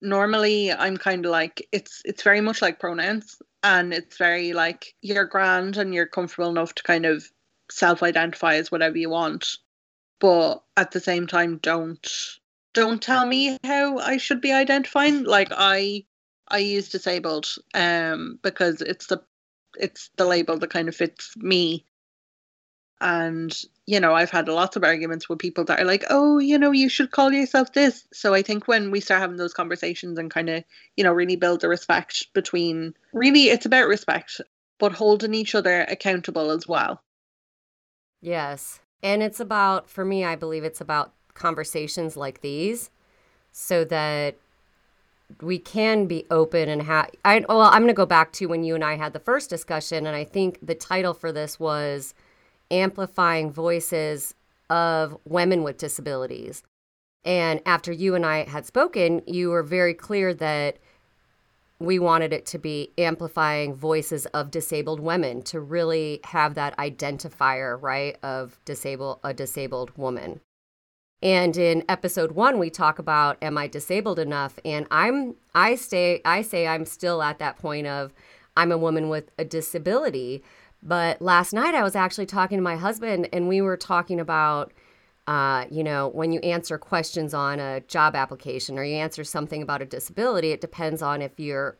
Normally, 0.00 0.72
I'm 0.72 0.96
kind 0.96 1.24
of 1.26 1.30
like 1.32 1.66
it's 1.70 2.00
it's 2.04 2.22
very 2.22 2.40
much 2.40 2.62
like 2.62 2.80
pronouns 2.80 3.36
and 3.62 3.92
it's 3.92 4.16
very 4.16 4.52
like 4.52 4.94
you're 5.02 5.24
grand 5.24 5.76
and 5.76 5.94
you're 5.94 6.06
comfortable 6.06 6.50
enough 6.50 6.74
to 6.74 6.82
kind 6.82 7.06
of 7.06 7.30
self-identify 7.70 8.54
as 8.54 8.70
whatever 8.70 8.96
you 8.96 9.10
want 9.10 9.58
but 10.20 10.62
at 10.76 10.90
the 10.92 11.00
same 11.00 11.26
time 11.26 11.58
don't 11.58 12.08
don't 12.74 13.02
tell 13.02 13.26
me 13.26 13.58
how 13.64 13.98
i 13.98 14.16
should 14.16 14.40
be 14.40 14.52
identifying. 14.52 15.24
Like 15.24 15.48
i 15.52 16.04
i 16.48 16.58
use 16.58 16.88
disabled 16.88 17.46
um 17.74 18.38
because 18.42 18.80
it's 18.80 19.06
the 19.06 19.20
it's 19.78 20.10
the 20.16 20.24
label 20.24 20.58
that 20.58 20.70
kind 20.70 20.88
of 20.88 20.96
fits 20.96 21.36
me 21.36 21.84
and, 23.00 23.56
you 23.86 24.00
know, 24.00 24.14
I've 24.14 24.30
had 24.30 24.48
lots 24.48 24.76
of 24.76 24.84
arguments 24.84 25.28
with 25.28 25.38
people 25.38 25.64
that 25.64 25.80
are 25.80 25.84
like, 25.84 26.04
oh, 26.10 26.38
you 26.38 26.58
know, 26.58 26.72
you 26.72 26.88
should 26.88 27.10
call 27.10 27.32
yourself 27.32 27.72
this. 27.72 28.06
So 28.12 28.34
I 28.34 28.42
think 28.42 28.66
when 28.66 28.90
we 28.90 29.00
start 29.00 29.20
having 29.20 29.36
those 29.36 29.54
conversations 29.54 30.18
and 30.18 30.30
kind 30.30 30.48
of, 30.48 30.64
you 30.96 31.04
know, 31.04 31.12
really 31.12 31.36
build 31.36 31.60
the 31.60 31.68
respect 31.68 32.32
between, 32.34 32.94
really, 33.12 33.50
it's 33.50 33.66
about 33.66 33.88
respect. 33.88 34.40
but 34.78 34.92
holding 34.92 35.34
each 35.34 35.54
other 35.54 35.82
accountable 35.88 36.50
as 36.50 36.66
well. 36.66 37.02
Yes. 38.20 38.80
And 39.02 39.22
it's 39.22 39.40
about, 39.40 39.88
for 39.88 40.04
me, 40.04 40.24
I 40.24 40.36
believe 40.36 40.64
it's 40.64 40.80
about 40.80 41.12
conversations 41.34 42.16
like 42.16 42.40
these 42.40 42.90
so 43.52 43.84
that 43.84 44.36
we 45.42 45.58
can 45.58 46.06
be 46.06 46.24
open 46.30 46.68
and 46.68 46.82
have 46.82 47.10
I 47.24 47.44
well 47.48 47.60
I'm 47.60 47.82
going 47.82 47.88
to 47.88 47.92
go 47.94 48.06
back 48.06 48.32
to 48.32 48.46
when 48.46 48.64
you 48.64 48.74
and 48.74 48.82
I 48.82 48.96
had 48.96 49.12
the 49.12 49.20
first 49.20 49.50
discussion 49.50 50.06
and 50.06 50.16
I 50.16 50.24
think 50.24 50.58
the 50.62 50.74
title 50.74 51.12
for 51.12 51.32
this 51.32 51.60
was 51.60 52.14
amplifying 52.70 53.50
voices 53.50 54.34
of 54.70 55.16
women 55.24 55.62
with 55.62 55.78
disabilities. 55.78 56.62
And 57.24 57.60
after 57.66 57.92
you 57.92 58.14
and 58.14 58.24
I 58.24 58.44
had 58.44 58.66
spoken, 58.66 59.22
you 59.26 59.50
were 59.50 59.62
very 59.62 59.94
clear 59.94 60.32
that 60.34 60.78
we 61.80 61.98
wanted 61.98 62.32
it 62.32 62.44
to 62.46 62.58
be 62.58 62.90
amplifying 62.98 63.74
voices 63.74 64.26
of 64.26 64.50
disabled 64.50 65.00
women 65.00 65.42
to 65.42 65.60
really 65.60 66.20
have 66.24 66.54
that 66.54 66.76
identifier, 66.76 67.80
right, 67.80 68.16
of 68.22 68.58
disabled 68.64 69.20
a 69.22 69.32
disabled 69.32 69.96
woman. 69.96 70.40
And 71.22 71.56
in 71.56 71.84
episode 71.88 72.32
1 72.32 72.58
we 72.58 72.70
talk 72.70 72.98
about 73.00 73.42
am 73.42 73.58
I 73.58 73.66
disabled 73.66 74.20
enough 74.20 74.58
and 74.64 74.86
I'm 74.90 75.34
I 75.52 75.74
stay 75.74 76.20
I 76.24 76.42
say 76.42 76.68
I'm 76.68 76.84
still 76.84 77.22
at 77.22 77.40
that 77.40 77.58
point 77.58 77.88
of 77.88 78.12
I'm 78.56 78.70
a 78.70 78.78
woman 78.78 79.08
with 79.08 79.30
a 79.36 79.44
disability. 79.44 80.44
But 80.82 81.20
last 81.20 81.52
night 81.52 81.74
I 81.74 81.82
was 81.82 81.96
actually 81.96 82.26
talking 82.26 82.58
to 82.58 82.62
my 82.62 82.76
husband 82.76 83.28
and 83.32 83.48
we 83.48 83.60
were 83.60 83.76
talking 83.76 84.20
about 84.20 84.72
uh, 85.28 85.66
you 85.70 85.84
know, 85.84 86.08
when 86.08 86.32
you 86.32 86.40
answer 86.40 86.78
questions 86.78 87.34
on 87.34 87.60
a 87.60 87.80
job 87.80 88.16
application 88.16 88.78
or 88.78 88.84
you 88.84 88.96
answer 88.96 89.22
something 89.22 89.60
about 89.60 89.82
a 89.82 89.84
disability, 89.84 90.52
it 90.52 90.60
depends 90.62 91.02
on 91.02 91.20
if 91.20 91.38
you're 91.38 91.76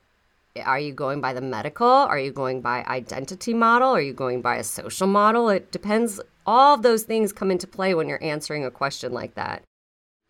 are 0.64 0.78
you 0.78 0.92
going 0.92 1.20
by 1.20 1.32
the 1.32 1.40
medical? 1.40 1.88
Are 1.88 2.18
you 2.18 2.32
going 2.32 2.60
by 2.60 2.84
identity 2.84 3.54
model? 3.54 3.90
Are 3.90 4.00
you 4.00 4.12
going 4.12 4.42
by 4.42 4.56
a 4.56 4.64
social 4.64 5.06
model? 5.06 5.48
It 5.48 5.70
depends. 5.72 6.20
All 6.46 6.74
of 6.74 6.82
those 6.82 7.04
things 7.04 7.32
come 7.32 7.50
into 7.50 7.66
play 7.66 7.94
when 7.94 8.08
you're 8.08 8.22
answering 8.22 8.64
a 8.64 8.70
question 8.70 9.12
like 9.12 9.34
that. 9.34 9.62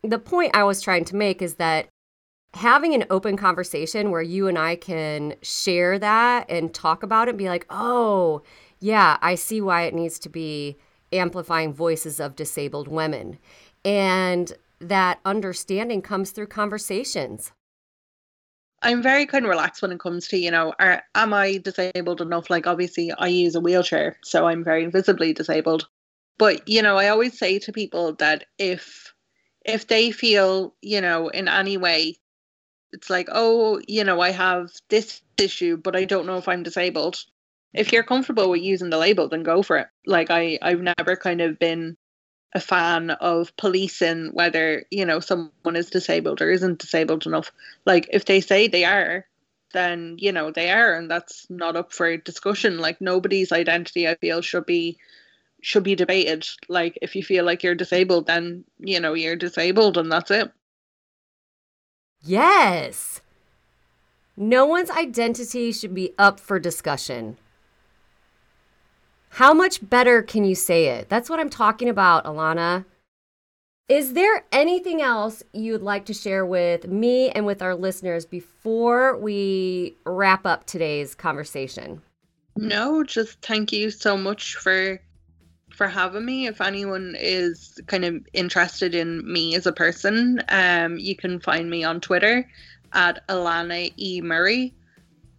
The 0.03 0.19
point 0.19 0.55
I 0.55 0.65
was 0.65 0.81
trying 0.81 1.05
to 1.07 1.17
make 1.17 1.43
is 1.43 1.55
that 1.55 1.89
having 2.55 2.95
an 2.95 3.05
open 3.11 3.37
conversation 3.37 4.11
where 4.11 4.23
you 4.23 4.49
and 4.49 4.59
I 4.59 4.77
can 4.77 5.35
share 5.43 5.99
that 5.99 6.51
and 6.51 6.73
talk 6.73 7.03
about 7.03 7.29
it 7.29 7.33
and 7.33 7.39
be 7.39 7.49
like, 7.49 7.67
oh, 7.71 8.43
yeah, 8.81 9.19
I 9.21 9.35
see 9.35 9.61
why 9.61 9.83
it 9.83 9.95
needs 9.95 10.19
to 10.21 10.29
be 10.29 10.79
amplifying 11.13 11.73
voices 11.73 12.21
of 12.21 12.37
disabled 12.37 12.89
women. 12.89 13.39
And 13.85 14.53
that 14.81 15.21
understanding 15.25 16.03
comes 16.03 16.31
through 16.31 16.47
conversations. 16.47 17.53
I'm 18.81 19.03
very 19.03 19.27
kind 19.27 19.45
of 19.45 19.51
relaxed 19.51 19.83
when 19.83 19.91
it 19.91 19.99
comes 19.99 20.29
to, 20.29 20.39
you 20.39 20.53
know, 20.53 20.73
are, 20.79 21.03
am 21.15 21.35
I 21.35 21.59
disabled 21.59 22.21
enough? 22.21 22.49
Like, 22.49 22.67
obviously, 22.67 23.11
I 23.11 23.27
use 23.27 23.57
a 23.57 23.61
wheelchair, 23.61 24.17
so 24.23 24.47
I'm 24.47 24.63
very 24.63 24.87
visibly 24.87 25.33
disabled. 25.33 25.89
But, 26.39 26.69
you 26.69 26.81
know, 26.83 26.97
I 26.97 27.09
always 27.09 27.37
say 27.37 27.59
to 27.59 27.73
people 27.73 28.15
that 28.15 28.45
if 28.59 29.13
if 29.65 29.89
they 29.89 30.13
feel, 30.13 30.75
you 30.81 31.01
know, 31.01 31.29
in 31.29 31.49
any 31.49 31.77
way, 31.77 32.17
it's 32.93 33.11
like, 33.11 33.29
oh, 33.33 33.81
you 33.87 34.05
know, 34.05 34.21
I 34.21 34.31
have 34.31 34.71
this 34.89 35.23
issue, 35.37 35.77
but 35.77 35.97
I 35.97 36.05
don't 36.05 36.27
know 36.27 36.37
if 36.37 36.49
I'm 36.49 36.63
disabled 36.63 37.25
if 37.75 37.93
you're 37.93 38.03
comfortable 38.03 38.51
with 38.51 38.63
using 38.63 38.91
the 38.91 38.99
label, 38.99 39.29
then 39.29 39.43
go 39.43 39.63
for 39.63 39.79
it. 39.79 39.89
Like 40.07 40.31
I, 40.31 40.59
I've 40.63 40.81
never 40.81 41.17
kind 41.17 41.41
of 41.41 41.59
been 41.59 41.97
a 42.55 42.61
fan 42.61 43.11
of 43.11 43.55
policing 43.59 44.31
whether 44.33 44.85
you 44.91 45.05
know 45.05 45.21
someone 45.21 45.77
is 45.77 45.91
disabled 45.91 46.41
or 46.41 46.51
isn't 46.51 46.79
disabled 46.79 47.27
enough. 47.27 47.53
Like 47.85 48.09
if 48.13 48.25
they 48.25 48.41
say 48.41 48.69
they 48.69 48.85
are, 48.85 49.27
then 49.75 50.17
you 50.19 50.33
know 50.33 50.51
they 50.51 50.71
are, 50.71 50.95
and 50.95 51.11
that's 51.11 51.47
not 51.51 51.77
up 51.77 51.93
for 51.93 52.17
discussion. 52.17 52.79
Like 52.79 53.01
nobody's 53.01 53.53
identity, 53.53 54.09
I 54.09 54.15
feel, 54.17 54.41
should 54.41 54.67
be 54.67 54.99
should 55.61 55.83
be 55.83 55.95
debated. 55.95 56.47
Like 56.69 56.99
if 57.03 57.15
you 57.17 57.23
feel 57.23 57.45
like 57.45 57.63
you're 57.63 57.75
disabled, 57.75 58.27
then 58.27 58.65
you 58.79 58.99
know 59.01 59.13
you're 59.13 59.37
disabled, 59.37 59.99
and 59.99 60.11
that's 60.11 60.31
it. 60.31 60.51
Yes. 62.23 63.21
No 64.37 64.67
one's 64.67 64.91
identity 64.91 65.73
should 65.73 65.95
be 65.95 66.15
up 66.19 66.39
for 66.39 66.59
discussion. 66.59 67.39
How 69.31 69.53
much 69.53 69.89
better 69.89 70.23
can 70.23 70.45
you 70.45 70.55
say 70.55 70.87
it? 70.87 71.09
That's 71.09 71.29
what 71.29 71.41
I'm 71.41 71.51
talking 71.51 71.89
about, 71.89 72.25
Alannah. 72.25 72.85
Is 73.89 74.13
there 74.13 74.45
anything 74.53 75.01
else 75.01 75.43
you'd 75.53 75.83
like 75.83 76.05
to 76.07 76.15
share 76.15 76.45
with 76.45 76.87
me 76.87 77.31
and 77.31 77.47
with 77.47 77.63
our 77.63 77.75
listeners 77.75 78.27
before 78.27 79.17
we 79.17 79.97
wrap 80.05 80.45
up 80.45 80.67
today's 80.67 81.15
conversation? 81.15 82.03
No, 82.57 83.03
just 83.03 83.41
thank 83.41 83.73
you 83.73 83.91
so 83.91 84.17
much 84.17 84.57
for 84.57 85.01
for 85.79 85.87
having 85.87 86.25
me. 86.25 86.49
If 86.49 86.61
anyone 86.61 87.15
is 87.17 87.81
kind 87.87 88.05
of 88.05 88.17
interested 88.33 88.97
in 88.97 89.33
me 89.33 89.55
as 89.55 89.65
a 89.65 89.73
person, 89.73 90.43
um, 90.49 90.99
you 90.99 91.15
can 91.15 91.39
find 91.39 91.71
me 91.71 91.85
on 91.85 92.01
Twitter 92.01 92.51
at 92.93 93.23
Alannah 93.29 93.89
E 93.97 94.21
Murray. 94.21 94.75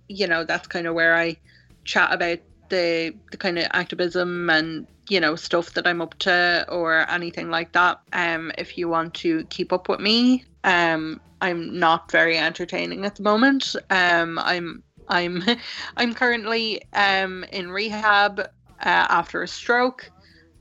You 0.08 0.28
know, 0.28 0.46
that's 0.46 0.66
kind 0.66 0.88
of 0.88 0.96
where 0.96 1.16
I 1.16 1.36
chat 1.84 2.14
about 2.14 2.40
the 2.70 3.14
the 3.32 3.38
kind 3.38 3.60
of 3.60 3.68
activism 3.74 4.50
and 4.50 4.88
you 5.10 5.20
know 5.20 5.36
stuff 5.36 5.74
that 5.74 5.86
I'm 5.86 6.02
up 6.02 6.18
to 6.20 6.66
or 6.70 7.10
anything 7.12 7.50
like 7.50 7.74
that. 7.74 8.00
Um, 8.14 8.54
if 8.58 8.78
you 8.78 8.88
want 8.88 9.14
to 9.16 9.44
keep 9.46 9.74
up 9.74 9.90
with 9.90 10.00
me, 10.00 10.46
um, 10.64 11.20
I'm 11.42 11.78
not 11.78 12.10
very 12.12 12.38
entertaining 12.38 13.06
at 13.06 13.18
the 13.18 13.24
moment. 13.24 13.76
Um, 13.90 14.40
I'm 14.40 14.84
I'm 15.10 15.44
I'm 15.98 16.14
currently 16.14 16.82
um 16.94 17.44
in 17.52 17.72
rehab 17.72 18.40
uh, 18.40 19.08
after 19.10 19.44
a 19.44 19.48
stroke, 19.48 20.10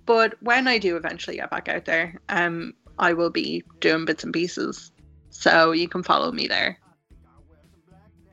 but 0.09 0.43
when 0.43 0.67
I 0.67 0.79
do 0.79 0.97
eventually 0.97 1.37
get 1.37 1.51
back 1.51 1.69
out 1.69 1.85
there, 1.85 2.19
um, 2.31 2.73
I 2.99 3.13
will 3.13 3.29
be 3.29 3.63
doing 3.81 4.07
bits 4.07 4.25
and 4.25 4.33
pieces. 4.33 4.91
So 5.29 5.73
you 5.73 5.87
can 5.87 6.03
follow 6.03 6.33
me 6.33 6.49
there. 6.49 6.79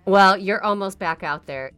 Well, 0.06 0.38
you're 0.38 0.64
almost 0.64 1.00
back 1.00 1.22
out 1.22 1.48
there. 1.48 1.74